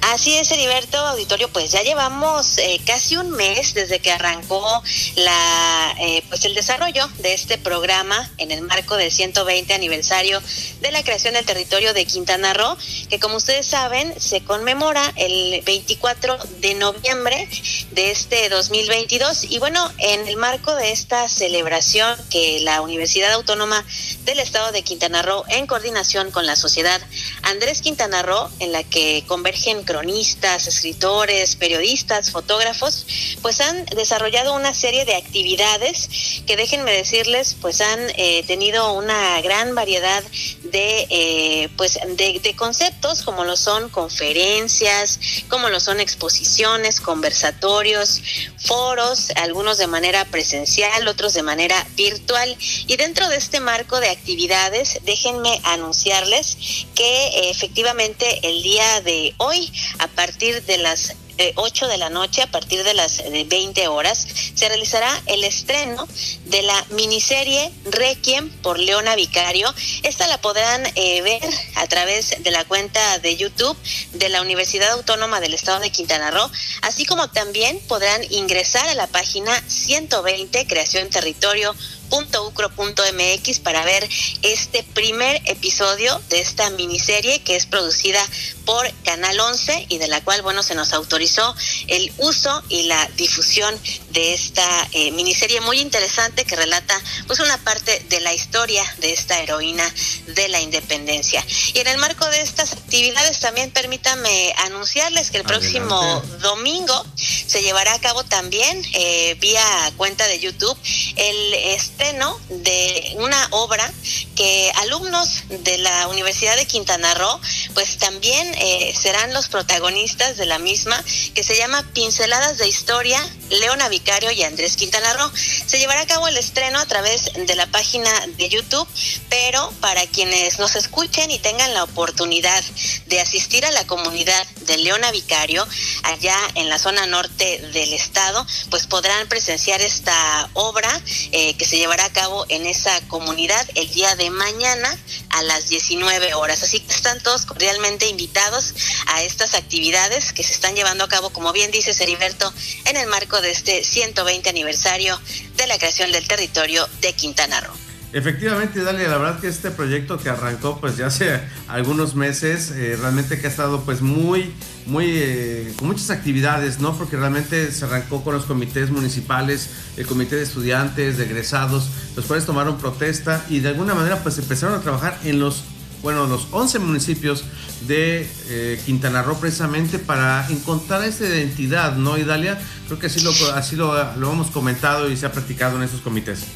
[0.00, 4.82] Así es, Heriberto Auditorio, pues ya llevamos eh, casi un mes desde que arrancó
[5.16, 10.40] la, eh, pues el desarrollo de este programa en el marco del 120 aniversario
[10.80, 12.76] de la creación del territorio de Quintana Roo,
[13.10, 17.46] que como ustedes saben se conmemora el 24 de noviembre
[17.90, 19.44] de este 2022.
[19.50, 23.84] Y bueno, en el marco de esta celebración que la Universidad Autónoma
[24.24, 27.00] del Estado de Quintana Roo, en coordinación con la sociedad
[27.42, 33.06] Andrés Quintana Roo, en la que convergen cronistas, escritores, periodistas, fotógrafos,
[33.42, 36.08] pues han desarrollado una serie de actividades
[36.46, 40.22] que déjenme decirles, pues han eh, tenido una gran variedad
[40.70, 48.22] de, eh, pues de, conceptos como lo son conferencias, como lo son exposiciones, conversatorios,
[48.58, 52.56] foros, algunos de manera presencial, otros de manera virtual.
[52.86, 59.34] Y dentro de este marco de actividades, déjenme anunciarles que eh, efectivamente el día de
[59.38, 61.14] hoy, a partir de las
[61.56, 66.06] 8 de la noche a partir de las 20 horas se realizará el estreno
[66.46, 69.72] de la miniserie Requiem por Leona Vicario.
[70.02, 71.42] Esta la podrán eh, ver
[71.76, 73.76] a través de la cuenta de YouTube
[74.12, 76.50] de la Universidad Autónoma del Estado de Quintana Roo,
[76.82, 81.74] así como también podrán ingresar a la página 120 Creación Territorio
[82.10, 84.08] .ucro.mx para ver
[84.42, 88.24] este primer episodio de esta miniserie que es producida
[88.64, 91.54] por Canal 11 y de la cual, bueno, se nos autorizó
[91.86, 93.74] el uso y la difusión
[94.10, 99.12] de esta eh, miniserie muy interesante que relata pues una parte de la historia de
[99.14, 99.90] esta heroína
[100.26, 101.44] de la independencia.
[101.72, 107.62] Y en el marco de estas actividades también permítame anunciarles que el próximo domingo se
[107.62, 110.76] llevará a cabo también eh, vía cuenta de YouTube
[111.16, 111.54] el
[111.98, 113.92] estreno de una obra
[114.36, 117.40] que alumnos de la Universidad de Quintana Roo
[117.74, 121.02] pues también eh, serán los protagonistas de la misma,
[121.34, 125.32] que se llama Pinceladas de Historia, Leona Vicario y Andrés Quintana Roo.
[125.66, 128.86] Se llevará a cabo el estreno a través de la página de YouTube,
[129.28, 132.62] pero para quienes nos escuchen y tengan la oportunidad
[133.06, 135.66] de asistir a la comunidad de Leona Vicario,
[136.04, 140.90] allá en la zona norte del estado, pues podrán presenciar esta obra
[141.32, 144.96] eh, que se llevará a cabo en esa comunidad el día de mañana
[145.30, 146.62] a las 19 horas.
[146.62, 148.74] Así que están todos cordialmente invitados
[149.06, 152.52] a estas actividades que se están llevando a cabo, como bien dice Seriberto,
[152.84, 155.18] en el marco de este 120 aniversario
[155.56, 157.87] de la creación del territorio de Quintana Roo.
[158.10, 162.96] Efectivamente, Dalia, la verdad que este proyecto que arrancó pues ya hace algunos meses, eh,
[162.98, 164.50] realmente que ha estado pues muy,
[164.86, 166.96] muy, eh, con muchas actividades, ¿no?
[166.96, 169.68] Porque realmente se arrancó con los comités municipales,
[169.98, 174.38] el comité de estudiantes, de egresados, los cuales tomaron protesta y de alguna manera pues
[174.38, 175.64] empezaron a trabajar en los,
[176.02, 177.44] bueno, los 11 municipios
[177.86, 182.58] de eh, Quintana Roo precisamente para encontrar esa identidad, ¿no, Idalia?
[182.86, 186.00] Creo que así lo, así lo, lo hemos comentado y se ha practicado en esos
[186.00, 186.46] comités.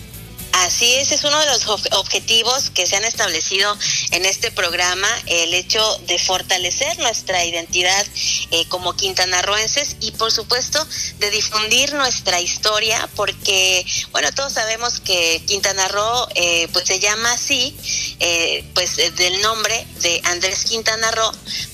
[0.62, 3.77] Así es, es uno de los objetivos que se han establecido
[4.12, 8.07] en este programa, el hecho de fortalecer nuestra identidad
[8.53, 10.87] eh, como quintanarroenses y por supuesto
[11.18, 17.33] de difundir nuestra historia, porque bueno, todos sabemos que Quintana Roo eh, pues se llama
[17.33, 17.77] así,
[18.20, 21.33] eh, pues del nombre de Andrés Quintana Roo,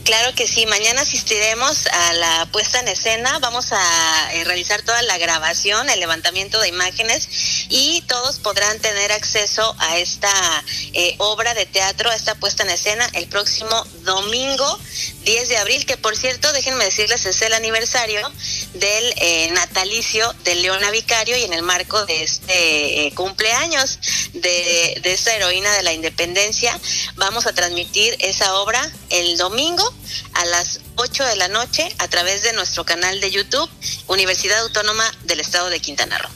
[0.05, 5.01] Claro que sí, mañana asistiremos a la puesta en escena, vamos a eh, realizar toda
[5.01, 7.27] la grabación, el levantamiento de imágenes
[7.69, 10.29] y todos podrán tener acceso a esta
[10.93, 14.79] eh, obra de teatro, a esta puesta en escena el próximo domingo
[15.23, 18.31] 10 de abril, que por cierto, déjenme decirles, es el aniversario
[18.75, 23.97] del eh, natalicio de Leona Vicario y en el marco de este cumpleaños
[24.33, 26.79] de, de esta heroína de la independencia,
[27.15, 29.94] vamos a transmitir esa obra el domingo
[30.33, 33.69] a las 8 de la noche a través de nuestro canal de YouTube,
[34.07, 36.29] Universidad Autónoma del Estado de Quintana Roo.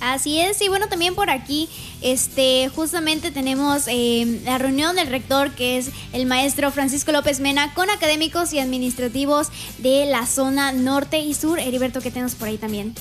[0.00, 1.70] Así es, y bueno, también por aquí,
[2.02, 7.72] este, justamente tenemos eh, la reunión del rector, que es el maestro Francisco López Mena,
[7.72, 11.58] con académicos y administrativos de la zona norte y sur.
[11.58, 12.94] Heriberto, que tenemos por ahí también.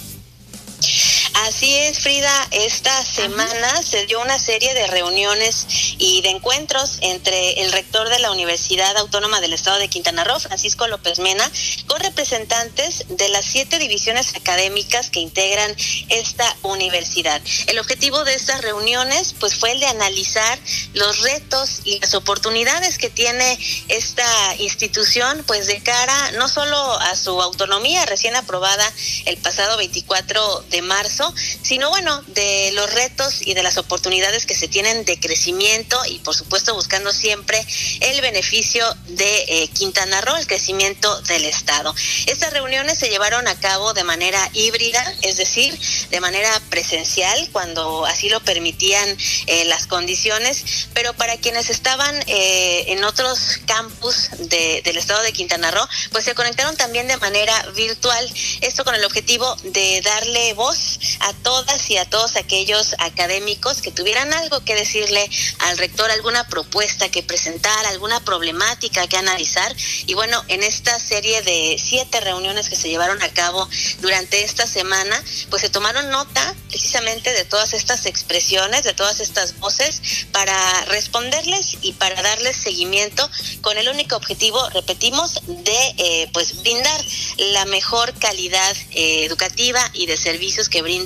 [1.33, 2.47] Así es, Frida.
[2.51, 5.65] Esta semana se dio una serie de reuniones
[5.97, 10.39] y de encuentros entre el rector de la Universidad Autónoma del Estado de Quintana Roo,
[10.39, 11.49] Francisco López Mena,
[11.87, 15.75] con representantes de las siete divisiones académicas que integran
[16.09, 17.41] esta universidad.
[17.67, 20.59] El objetivo de estas reuniones, pues, fue el de analizar
[20.93, 27.15] los retos y las oportunidades que tiene esta institución, pues, de cara no solo a
[27.15, 28.89] su autonomía recién aprobada
[29.25, 31.22] el pasado 24 de marzo,
[31.61, 36.19] sino bueno, de los retos y de las oportunidades que se tienen de crecimiento y
[36.19, 37.65] por supuesto buscando siempre
[38.01, 41.93] el beneficio de eh, Quintana Roo, el crecimiento del Estado.
[42.25, 45.77] Estas reuniones se llevaron a cabo de manera híbrida, es decir,
[46.09, 52.85] de manera presencial, cuando así lo permitían eh, las condiciones, pero para quienes estaban eh,
[52.87, 58.31] en otros campus del Estado de Quintana Roo, pues se conectaron también de manera virtual,
[58.61, 63.91] esto con el objetivo de darle voz a todas y a todos aquellos académicos que
[63.91, 69.75] tuvieran algo que decirle al rector, alguna propuesta que presentar, alguna problemática que analizar.
[70.05, 73.67] Y bueno, en esta serie de siete reuniones que se llevaron a cabo
[73.99, 79.59] durante esta semana, pues se tomaron nota precisamente de todas estas expresiones, de todas estas
[79.59, 83.29] voces, para responderles y para darles seguimiento
[83.61, 87.03] con el único objetivo, repetimos, de eh, pues brindar
[87.37, 91.02] la mejor calidad eh, educativa y de servicios que brinda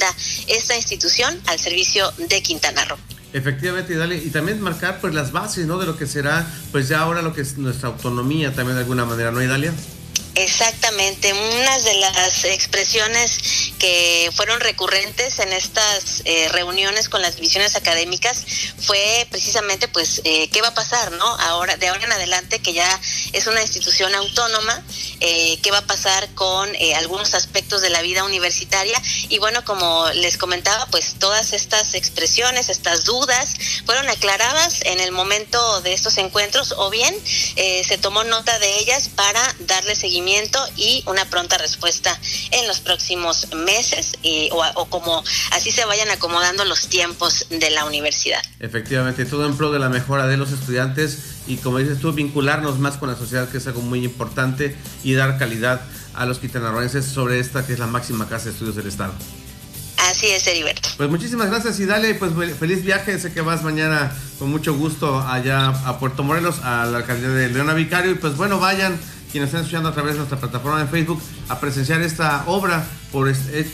[0.48, 2.98] esta institución al servicio de Quintana Roo.
[3.34, 5.78] Efectivamente, dale, y también marcar pues las bases ¿no?
[5.78, 9.06] de lo que será pues ya ahora lo que es nuestra autonomía también de alguna
[9.06, 9.74] manera, ¿no, Idalia?
[10.38, 17.76] Exactamente, unas de las expresiones que fueron recurrentes en estas eh, reuniones con las divisiones
[17.76, 18.46] académicas
[18.80, 21.26] fue precisamente pues eh, qué va a pasar, ¿no?
[21.26, 23.02] Ahora, de ahora en adelante que ya
[23.34, 24.84] es una institución autónoma,
[25.22, 30.08] eh, qué va a pasar con algunos aspectos de la vida universitaria y bueno, como
[30.12, 33.56] les comentaba, pues todas estas expresiones, estas dudas
[33.88, 37.16] fueron aclaradas en el momento de estos encuentros o bien
[37.56, 40.27] se tomó nota de ellas para darle seguimiento
[40.76, 42.18] y una pronta respuesta
[42.52, 44.14] en los próximos meses
[44.52, 48.42] o, como así se vayan acomodando los tiempos de la universidad.
[48.60, 52.78] Efectivamente, todo en pro de la mejora de los estudiantes y como dices tú, vincularnos
[52.78, 55.82] más con la sociedad, que es algo muy importante, y dar calidad
[56.14, 59.14] a los quintanarroenses sobre esta que es la máxima casa de estudios del Estado.
[59.98, 60.90] Así es, Heriberto.
[60.98, 63.18] Pues muchísimas gracias y dale, pues feliz viaje.
[63.20, 67.50] Sé que vas mañana con mucho gusto allá a Puerto Morelos, a la alcaldía de
[67.50, 68.12] Leona Vicario.
[68.12, 69.00] Y pues bueno, vayan
[69.32, 73.32] quienes están escuchando a través de nuestra plataforma de Facebook a presenciar esta obra por,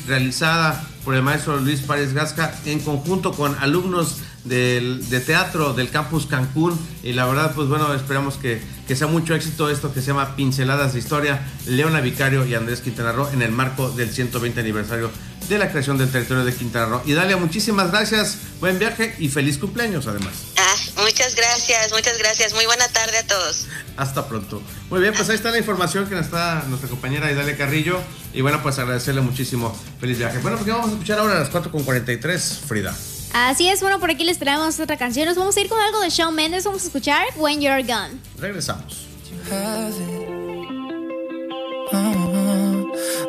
[0.07, 5.89] realizada por el maestro Luis Párez Gasca en conjunto con alumnos del, de teatro del
[5.89, 6.77] campus Cancún.
[7.03, 10.35] Y la verdad pues bueno esperamos que, que, sea mucho éxito esto que se llama
[10.35, 15.11] Pinceladas de Historia Leona Vicario y Andrés Quintana Roo en el marco del 120 aniversario
[15.49, 17.01] de la creación del territorio de Quintana Roo.
[17.05, 20.33] Y Dalia muchísimas gracias buen viaje y feliz cumpleaños además.
[20.57, 22.53] Ah, muchas gracias muchas gracias.
[22.53, 23.67] Muy buena tarde a todos.
[23.97, 24.61] Hasta pronto.
[24.89, 27.99] Muy bien pues ahí está la información que nos está nuestra compañera Idalia Carrillo.
[28.33, 29.77] Y bueno pues agradecerle muchísimo.
[29.99, 30.39] Feliz viaje.
[30.39, 32.95] Bueno pues vamos a escuchar ahora a las 4.43 Frida
[33.33, 35.25] Así es, bueno, por aquí les traemos otra canción.
[35.25, 36.65] Nos vamos a ir con algo de Shawn Mendes.
[36.65, 38.19] Vamos a escuchar When You're Gone.
[38.37, 39.07] Regresamos.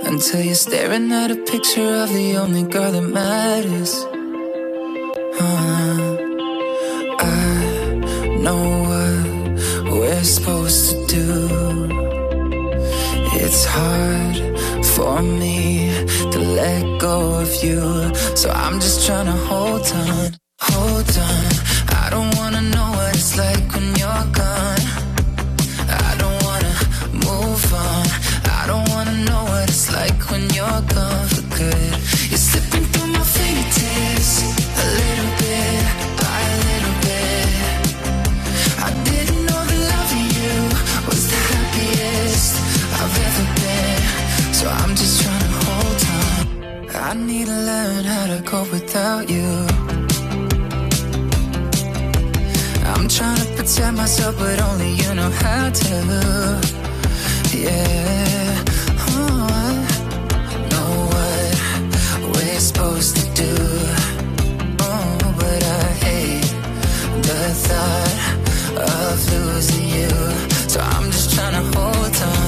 [0.07, 3.93] Until you're staring at a picture of the only girl that matters.
[5.41, 6.17] Uh,
[7.21, 11.89] I know what we're supposed to do.
[13.43, 14.37] It's hard
[14.95, 15.91] for me
[16.33, 21.47] to let go of you, so I'm just trying to hold on, hold on.
[22.03, 24.84] I don't wanna know what it's like when you're gone.
[29.25, 31.93] Know what it's like when you're gone for good.
[32.31, 34.43] You're slipping through my fingertips
[34.83, 35.83] a little bit
[36.21, 37.49] by a little bit.
[38.87, 40.55] I didn't know that loving you
[41.09, 42.53] was the happiest
[43.01, 44.01] I've ever been.
[44.59, 46.37] So I'm just trying to hold on.
[47.09, 49.51] I need to learn how to go without you.
[52.93, 55.95] I'm trying to protect myself, but only you know how to.
[57.53, 58.74] Yeah.
[62.75, 63.55] Supposed to do.
[64.81, 66.51] Oh, but I hate
[67.23, 68.17] the thought
[68.77, 70.09] of losing you.
[70.69, 72.44] So I'm just trying to hold on.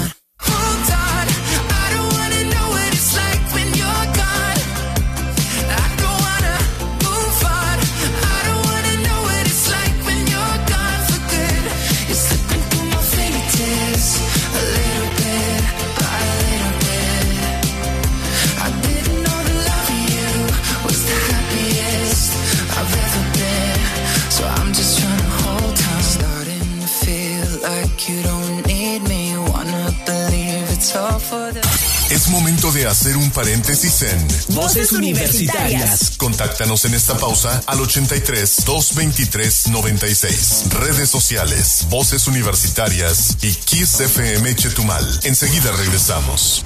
[33.36, 36.12] Paréntesis en Voces Universitarias.
[36.16, 40.64] Contáctanos en esta pausa al 83 223 96.
[40.70, 45.20] Redes sociales, Voces Universitarias y Kiss FM Chetumal.
[45.24, 46.64] Enseguida regresamos.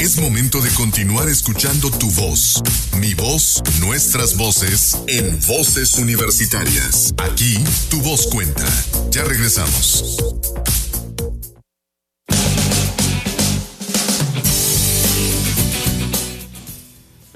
[0.00, 2.60] Es momento de continuar escuchando tu voz,
[2.96, 7.14] mi voz, nuestras voces en Voces Universitarias.
[7.18, 8.66] Aquí tu voz cuenta.
[9.12, 10.16] Ya regresamos.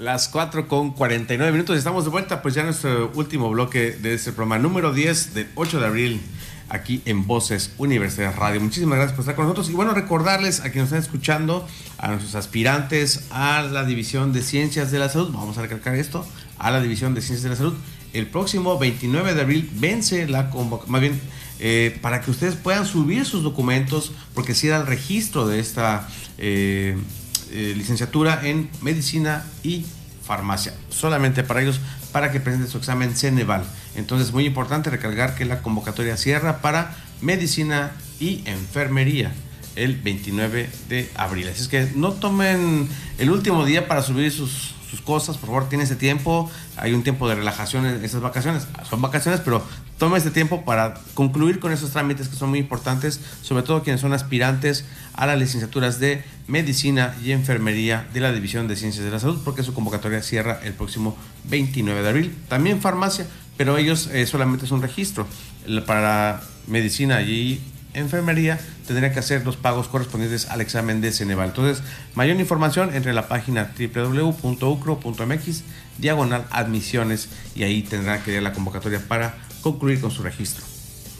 [0.03, 1.77] Las 4 con 49 minutos.
[1.77, 5.47] Estamos de vuelta, pues ya en nuestro último bloque de este programa número 10 del
[5.55, 6.21] 8 de abril,
[6.67, 8.59] aquí en Voces Universidad Radio.
[8.59, 9.69] Muchísimas gracias por estar con nosotros.
[9.69, 11.65] Y bueno, recordarles a quienes están escuchando,
[11.99, 16.27] a nuestros aspirantes a la División de Ciencias de la Salud, vamos a recalcar esto,
[16.57, 17.75] a la División de Ciencias de la Salud.
[18.11, 21.21] El próximo 29 de abril vence la convocatoria, más bien,
[21.59, 26.09] eh, para que ustedes puedan subir sus documentos, porque si era el registro de esta
[26.37, 26.97] eh,
[27.55, 29.85] eh, licenciatura en medicina y
[30.25, 31.79] farmacia, solamente para ellos,
[32.11, 33.63] para que presenten su examen Ceneval.
[33.95, 39.31] Entonces, muy importante recalcar que la convocatoria cierra para medicina y enfermería
[39.75, 41.47] el 29 de abril.
[41.47, 42.87] Así es que no tomen
[43.19, 46.49] el último día para subir sus, sus cosas, por favor, tienen ese tiempo.
[46.77, 48.67] Hay un tiempo de relajación en esas vacaciones.
[48.89, 49.63] Son vacaciones, pero
[50.03, 54.01] tome este tiempo para concluir con esos trámites que son muy importantes, sobre todo quienes
[54.01, 54.83] son aspirantes
[55.13, 59.39] a las licenciaturas de medicina y enfermería de la División de Ciencias de la Salud,
[59.45, 62.35] porque su convocatoria cierra el próximo 29 de abril.
[62.49, 63.25] También farmacia,
[63.55, 65.25] pero ellos eh, solamente es un registro.
[65.85, 67.61] Para medicina y
[67.93, 71.47] enfermería tendría que hacer los pagos correspondientes al examen de Ceneval.
[71.47, 71.81] Entonces,
[72.13, 75.63] mayor información entre la página www.ucro.mx
[75.97, 80.63] diagonal admisiones y ahí tendrá que ir la convocatoria para concluir con su registro.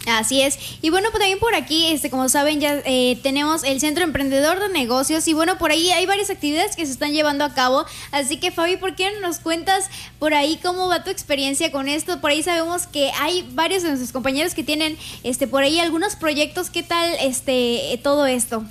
[0.06, 0.58] Así es.
[0.82, 4.60] Y bueno, pues también por aquí, este, como saben, ya eh, tenemos el Centro Emprendedor
[4.60, 5.26] de Negocios.
[5.28, 7.84] Y bueno, por ahí hay varias actividades que se están llevando a cabo.
[8.12, 9.88] Así que, Fabi, ¿por qué no nos cuentas
[10.18, 12.20] por ahí cómo va tu experiencia con esto?
[12.20, 16.16] Por ahí sabemos que hay varios de nuestros compañeros que tienen este, por ahí algunos
[16.16, 16.68] proyectos.
[16.68, 18.64] ¿Qué tal este, todo esto?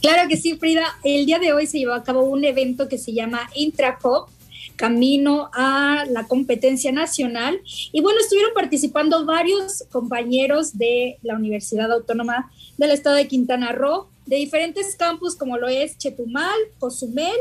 [0.00, 0.96] Claro que sí, Frida.
[1.04, 4.30] El día de hoy se llevó a cabo un evento que se llama Intracop
[4.76, 7.60] camino a la competencia nacional.
[7.92, 14.08] Y bueno, estuvieron participando varios compañeros de la Universidad Autónoma del Estado de Quintana Roo,
[14.26, 17.36] de diferentes campus como lo es Chetumal, Cozumel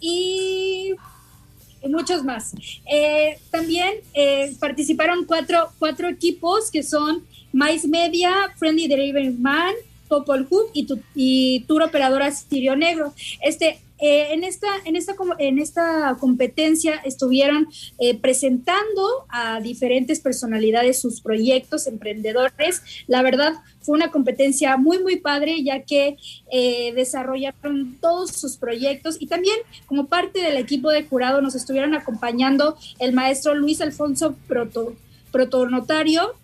[0.00, 0.94] y
[1.88, 2.54] muchos más.
[2.90, 9.74] Eh, también eh, participaron cuatro, cuatro equipos que son Mais Media, Friendly Delivery Man,
[10.08, 10.98] Popol Hub y, tu,
[11.66, 13.12] Tour Operadora Sirio Negro.
[13.42, 17.68] Este, eh, en, esta, en, esta, en esta competencia estuvieron
[17.98, 22.82] eh, presentando a diferentes personalidades sus proyectos, emprendedores.
[23.06, 26.16] La verdad, fue una competencia muy, muy padre, ya que
[26.50, 31.94] eh, desarrollaron todos sus proyectos y también como parte del equipo de jurado nos estuvieron
[31.94, 34.94] acompañando el maestro Luis Alfonso Proto,
[35.30, 36.34] Protonotario,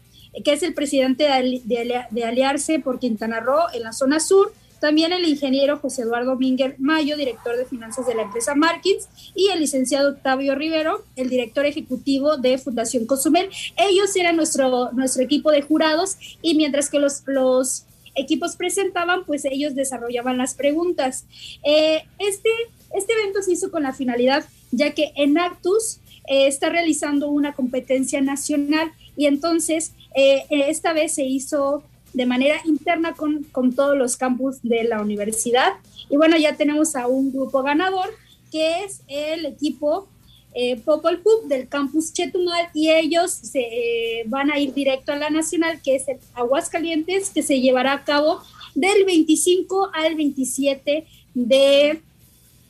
[0.44, 4.52] que es el presidente de, de, de Aliarse por Quintana Roo en la zona sur
[4.80, 9.48] también el ingeniero José Eduardo Minger Mayo, director de finanzas de la empresa Markins, y
[9.48, 13.50] el licenciado Octavio Rivero, el director ejecutivo de Fundación Cozumel.
[13.76, 19.44] Ellos eran nuestro, nuestro equipo de jurados y mientras que los, los equipos presentaban, pues
[19.44, 21.26] ellos desarrollaban las preguntas.
[21.62, 22.50] Eh, este,
[22.94, 28.20] este evento se hizo con la finalidad, ya que Enactus eh, está realizando una competencia
[28.20, 31.82] nacional y entonces eh, esta vez se hizo
[32.12, 35.74] de manera interna con, con todos los campus de la universidad.
[36.08, 38.10] Y bueno, ya tenemos a un grupo ganador,
[38.50, 40.08] que es el equipo
[40.52, 45.16] eh, Popol Pub del campus Chetumal y ellos se eh, van a ir directo a
[45.16, 48.42] la nacional que es el Aguascalientes que se llevará a cabo
[48.74, 52.00] del 25 al 27 de,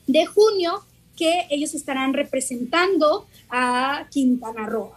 [0.05, 0.83] de junio
[1.21, 4.91] que ellos estarán representando a Quintana Roo,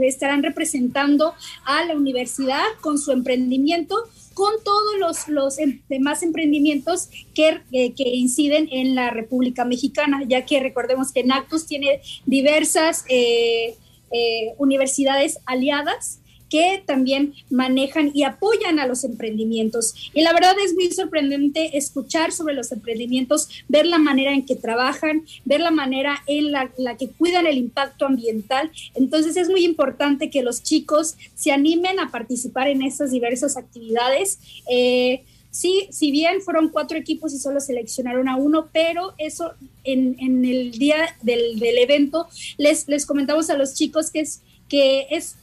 [0.00, 1.34] estarán representando
[1.66, 3.94] a la universidad con su emprendimiento,
[4.32, 10.46] con todos los, em, demás emprendimientos que, eh, que, inciden en la República Mexicana, ya
[10.46, 13.76] que recordemos que NACTUS tiene diversas eh,
[14.10, 20.10] eh, universidades aliadas que también manejan y apoyan a los emprendimientos.
[20.14, 24.56] Y la verdad es muy sorprendente escuchar sobre los emprendimientos, ver la manera en que
[24.56, 28.70] trabajan, ver la manera en la, que cuidan el impacto ambiental.
[28.94, 34.38] Entonces es muy importante que los chicos se animen a participar en estas diversas actividades.
[34.70, 39.52] Eh, sí, si bien fueron cuatro equipos y solo seleccionaron a uno, pero eso
[39.84, 45.06] en, el día del, del, evento les, les comentamos a los chicos que es, que
[45.10, 45.36] es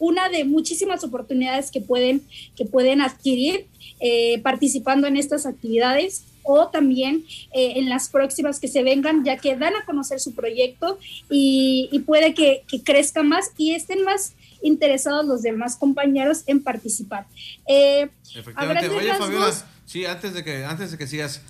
[0.00, 2.22] una de muchísimas oportunidades que pueden,
[2.56, 3.66] que pueden adquirir
[4.00, 9.36] eh, participando en estas actividades o también eh, en las próximas que se vengan, ya
[9.36, 10.98] que dan a conocer su proyecto
[11.28, 14.32] y, puede que, crezca más y estén más
[14.62, 17.26] interesados los demás compañeros en participar.
[17.68, 18.88] Eh, Efectivamente.
[18.88, 19.52] Oye, Fabiola,
[19.84, 21.42] sí, antes de que, antes de que sigas,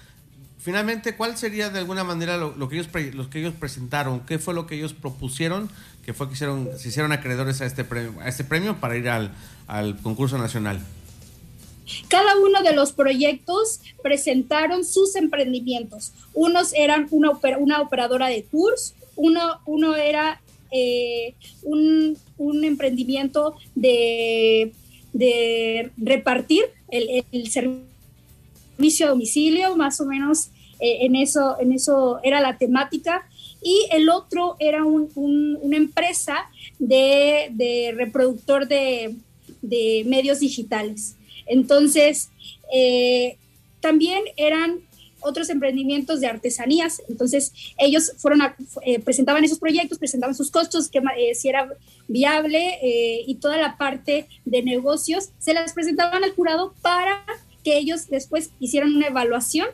[0.59, 2.89] finalmente, ¿cuál sería de alguna manera lo, que ellos
[3.31, 4.27] que ellos presentaron?
[4.27, 5.71] ¿Qué fue lo que ellos propusieron
[6.11, 9.09] que fue que hicieron, se hicieron acreedores a este premio, a este premio para ir
[9.09, 9.31] al,
[9.69, 10.81] al concurso nacional?
[12.09, 16.11] Cada uno de los proyectos presentaron sus emprendimientos.
[16.35, 17.31] Unos eran una,
[17.61, 20.41] una operadora de tours, uno, uno era
[20.73, 24.73] eh, un, un, emprendimiento de,
[25.13, 30.49] de repartir el, el, servicio a domicilio, más o menos
[30.81, 33.30] eh, en, eso, en eso era la temática
[33.63, 39.15] y el otro era una empresa de, reproductor de,
[40.07, 41.17] medios digitales.
[41.47, 42.31] Entonces,
[42.73, 43.37] eh,
[43.81, 44.81] también eran
[45.23, 47.03] otros emprendimientos de artesanías.
[47.09, 48.41] Entonces, ellos fueron
[48.83, 51.69] eh, presentaban esos proyectos, presentaban sus costos, que, eh, si era
[52.09, 52.79] viable
[53.27, 57.23] y toda la parte de negocios, se las presentaban al jurado para
[57.63, 59.69] que ellos después hicieran una evaluación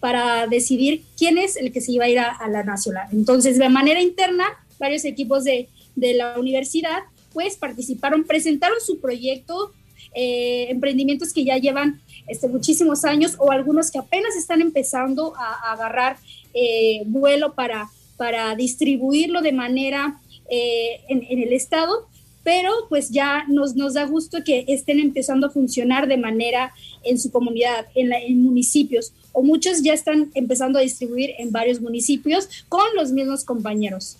[0.00, 3.08] para decidir quién es el que se iba a ir a, la nacional.
[3.12, 4.44] Entonces, de manera interna,
[4.78, 7.04] varios equipos de, de la universidad
[7.36, 9.70] pues participaron, presentaron su proyecto,
[10.14, 15.72] eh, emprendimientos que ya llevan este, muchísimos años o algunos que apenas están empezando a,
[15.72, 16.16] agarrar
[16.54, 20.18] eh, vuelo para, para distribuirlo de manera
[20.48, 22.08] eh, en, el estado,
[22.46, 26.72] pero pues ya nos, nos da gusto que estén empezando a funcionar de manera
[27.02, 31.80] en su comunidad, en, en municipios o muchos ya están empezando a distribuir en varios
[31.80, 34.18] municipios con los mismos compañeros.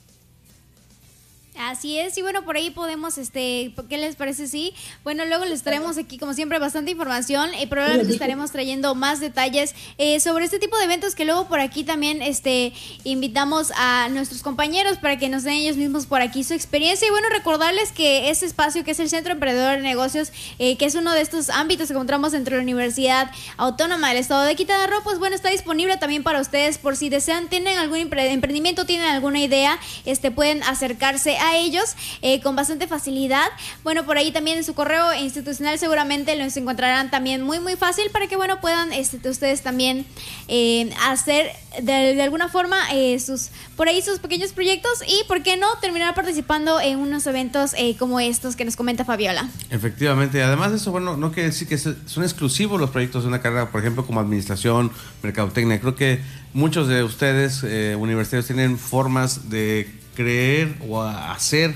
[1.58, 4.46] Así es, y bueno, por ahí podemos, este, ¿qué les parece?
[4.46, 9.20] Sí, bueno, luego les traemos aquí, como siempre, bastante información y probablemente estaremos trayendo más
[9.20, 12.72] detalles eh, sobre este tipo de eventos que luego por aquí también, este,
[13.04, 17.10] invitamos a nuestros compañeros para que nos den ellos mismos por aquí su experiencia y
[17.10, 20.94] bueno, recordarles que este espacio que es el Centro Emprendedor de Negocios, eh, que es
[20.94, 25.18] uno de estos ámbitos que encontramos entre la Universidad Autónoma del Estado de Quintana pues
[25.18, 29.78] bueno, está disponible también para ustedes por si desean, tienen algún emprendimiento, tienen alguna idea,
[30.04, 33.46] este, pueden acercarse a ellos eh, con bastante facilidad.
[33.84, 38.10] Bueno, por ahí también en su correo institucional seguramente los encontrarán también muy, muy fácil
[38.10, 40.06] para que, bueno, puedan este, ustedes también
[40.48, 45.56] eh, hacer de, alguna forma eh, sus, por ahí sus pequeños proyectos y, ¿por qué
[45.56, 49.48] no?, terminar participando en unos eventos como estos que nos comenta Fabiola.
[49.70, 53.40] Efectivamente, además de eso, bueno, no quiere decir que son exclusivos los proyectos de una
[53.40, 54.90] carrera, por ejemplo, como administración,
[55.22, 55.80] mercadotecnia.
[55.80, 56.20] Creo que
[56.54, 61.74] muchos de ustedes, universitarios, tienen formas de creer o hacer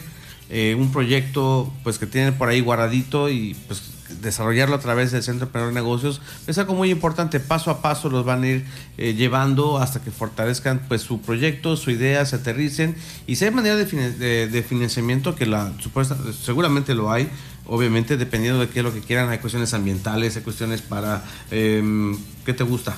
[0.49, 3.83] eh, un proyecto pues que tienen por ahí guardadito y pues
[4.21, 7.39] desarrollarlo a través del Centro de Negocios es algo muy importante.
[7.39, 8.67] Paso a paso los van a ir
[8.99, 12.97] eh, llevando hasta que fortalezcan pues su proyecto, su idea, se aterricen
[13.29, 17.29] y si hay manera de, de, financiamiento que la supuesta seguramente lo hay
[17.67, 21.23] obviamente dependiendo de qué es lo que quieran, hay cuestiones ambientales, hay cuestiones para,
[21.53, 22.97] em, ¿qué te gusta?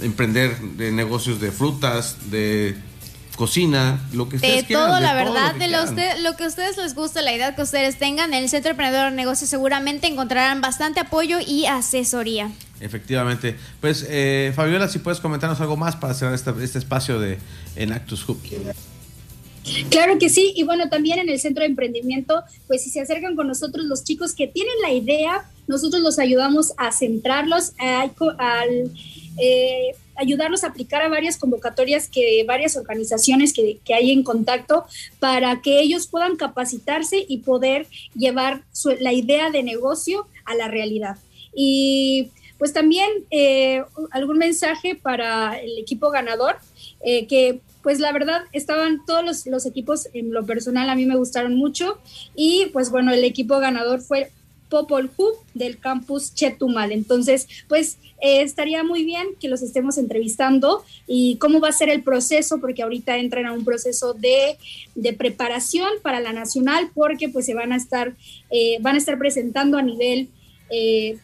[0.00, 2.76] Emprender de negocios de frutas, de
[3.36, 4.86] cocina, lo que ustedes de quieran.
[4.88, 5.88] todo, la todo verdad, lo que de lo, quieran.
[5.88, 8.70] usted- lo que a ustedes les gusta, la idea que ustedes tengan, en el Centro
[8.72, 12.50] Emprendedor de Negocios seguramente encontrarán bastante apoyo y asesoría.
[12.80, 13.56] Efectivamente.
[13.80, 17.38] Pues, eh, Fabiola, si puedes comentarnos algo más para cerrar este, este espacio de
[17.76, 18.38] Enactus Hub.
[19.90, 23.36] Claro que sí, y bueno, también en el centro de emprendimiento, pues si se acercan
[23.36, 28.02] con nosotros los chicos que tienen la idea, nosotros los ayudamos a centrarlos, a,
[28.38, 28.90] al,
[29.38, 34.84] eh, ayudarlos a aplicar a varias convocatorias que varias organizaciones que, que hay en contacto
[35.18, 38.62] para que ellos puedan capacitarse y poder llevar
[39.00, 41.16] la idea de negocio a la realidad.
[41.54, 43.82] Y pues también eh,
[44.12, 46.56] algún mensaje para el equipo ganador,
[47.04, 51.04] eh, que pues la verdad estaban todos los, los equipos en lo personal a mí
[51.04, 51.98] me gustaron mucho
[52.36, 54.30] y pues bueno el equipo ganador fue
[54.72, 56.92] Popol Hub del campus Chetumal.
[56.92, 61.90] Entonces, pues eh, estaría muy bien que los estemos entrevistando y cómo va a ser
[61.90, 64.56] el proceso, porque ahorita entran a un proceso de,
[64.94, 68.14] de preparación para la nacional, porque pues se van a estar,
[68.48, 70.30] eh, van a estar presentando a nivel
[70.70, 71.18] eh,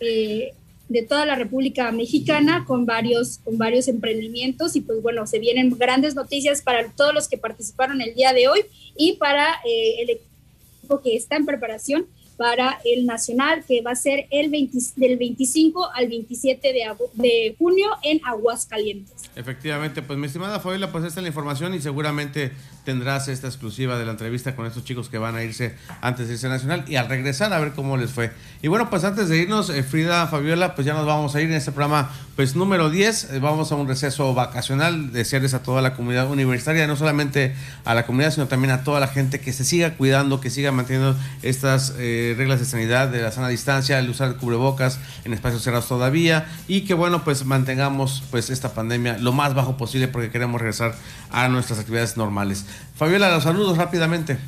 [0.00, 0.52] eh,
[0.88, 5.68] de toda la República Mexicana con varios, con varios emprendimientos y pues bueno, se vienen
[5.76, 8.60] grandes noticias para todos los que participaron el día de hoy
[8.96, 12.06] y para el equipo que está en preparación
[12.38, 16.74] para el nacional que va a ser el 20 del 25 al 27
[17.14, 19.12] de, junio en Aguascalientes.
[19.34, 22.52] Efectivamente, pues mi estimada Fabiola, pues esta es la información y seguramente
[22.84, 26.34] tendrás esta exclusiva de la entrevista con estos chicos que van a irse antes de
[26.34, 28.30] irse Nacional y al regresar a ver cómo les fue.
[28.62, 31.48] Y bueno, pues antes de irnos, eh, Frida, Fabiola, pues ya nos vamos a ir
[31.48, 35.82] en este programa pues número 10, eh, vamos a un receso vacacional, desearles a toda
[35.82, 39.52] la comunidad universitaria, no solamente a la comunidad, sino también a toda la gente que
[39.52, 43.98] se siga cuidando, que siga manteniendo estas eh, reglas de sanidad, de la sana distancia,
[43.98, 49.18] el usar cubrebocas en espacios cerrados todavía y que bueno, pues mantengamos pues esta pandemia
[49.18, 50.94] lo más bajo posible porque queremos regresar
[51.30, 52.64] a nuestras actividades normales.
[52.94, 54.38] Fabiola, los saludos rápidamente.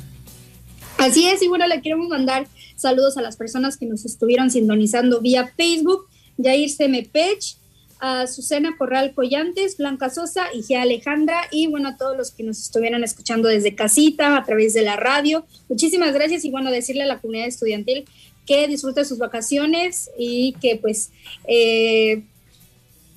[0.97, 5.21] Así es, y bueno, le queremos mandar saludos a las personas que nos estuvieron sintonizando
[5.21, 6.07] vía Facebook,
[6.41, 7.57] Jair Semepech,
[8.01, 12.43] a Susana Corral Collantes, Blanca Sosa y Gia Alejandra, y bueno, a todos los que
[12.43, 15.45] nos estuvieran escuchando desde casita, a través de la radio.
[15.69, 18.05] Muchísimas gracias y bueno, decirle a la comunidad estudiantil
[18.45, 21.11] que disfrute sus vacaciones y que pues
[21.47, 22.23] eh,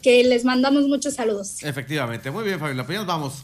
[0.03, 1.63] que les mandamos muchos saludos.
[1.63, 3.43] Efectivamente, muy bien Fabiola, pues ya nos vamos.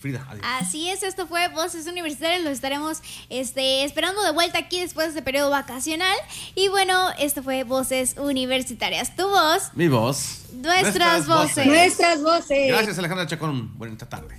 [0.00, 0.44] Frida, adiós.
[0.58, 5.10] Así es, esto fue Voces Universitarias, lo estaremos este, esperando de vuelta aquí después de
[5.10, 6.16] este periodo vacacional.
[6.54, 10.46] Y bueno, esto fue Voces Universitarias, tu voz, Mi voz.
[10.54, 11.66] nuestras, voces.
[11.66, 12.68] Nuestras voces.
[12.68, 14.38] Gracias Alejandra Chacón, buena tarde.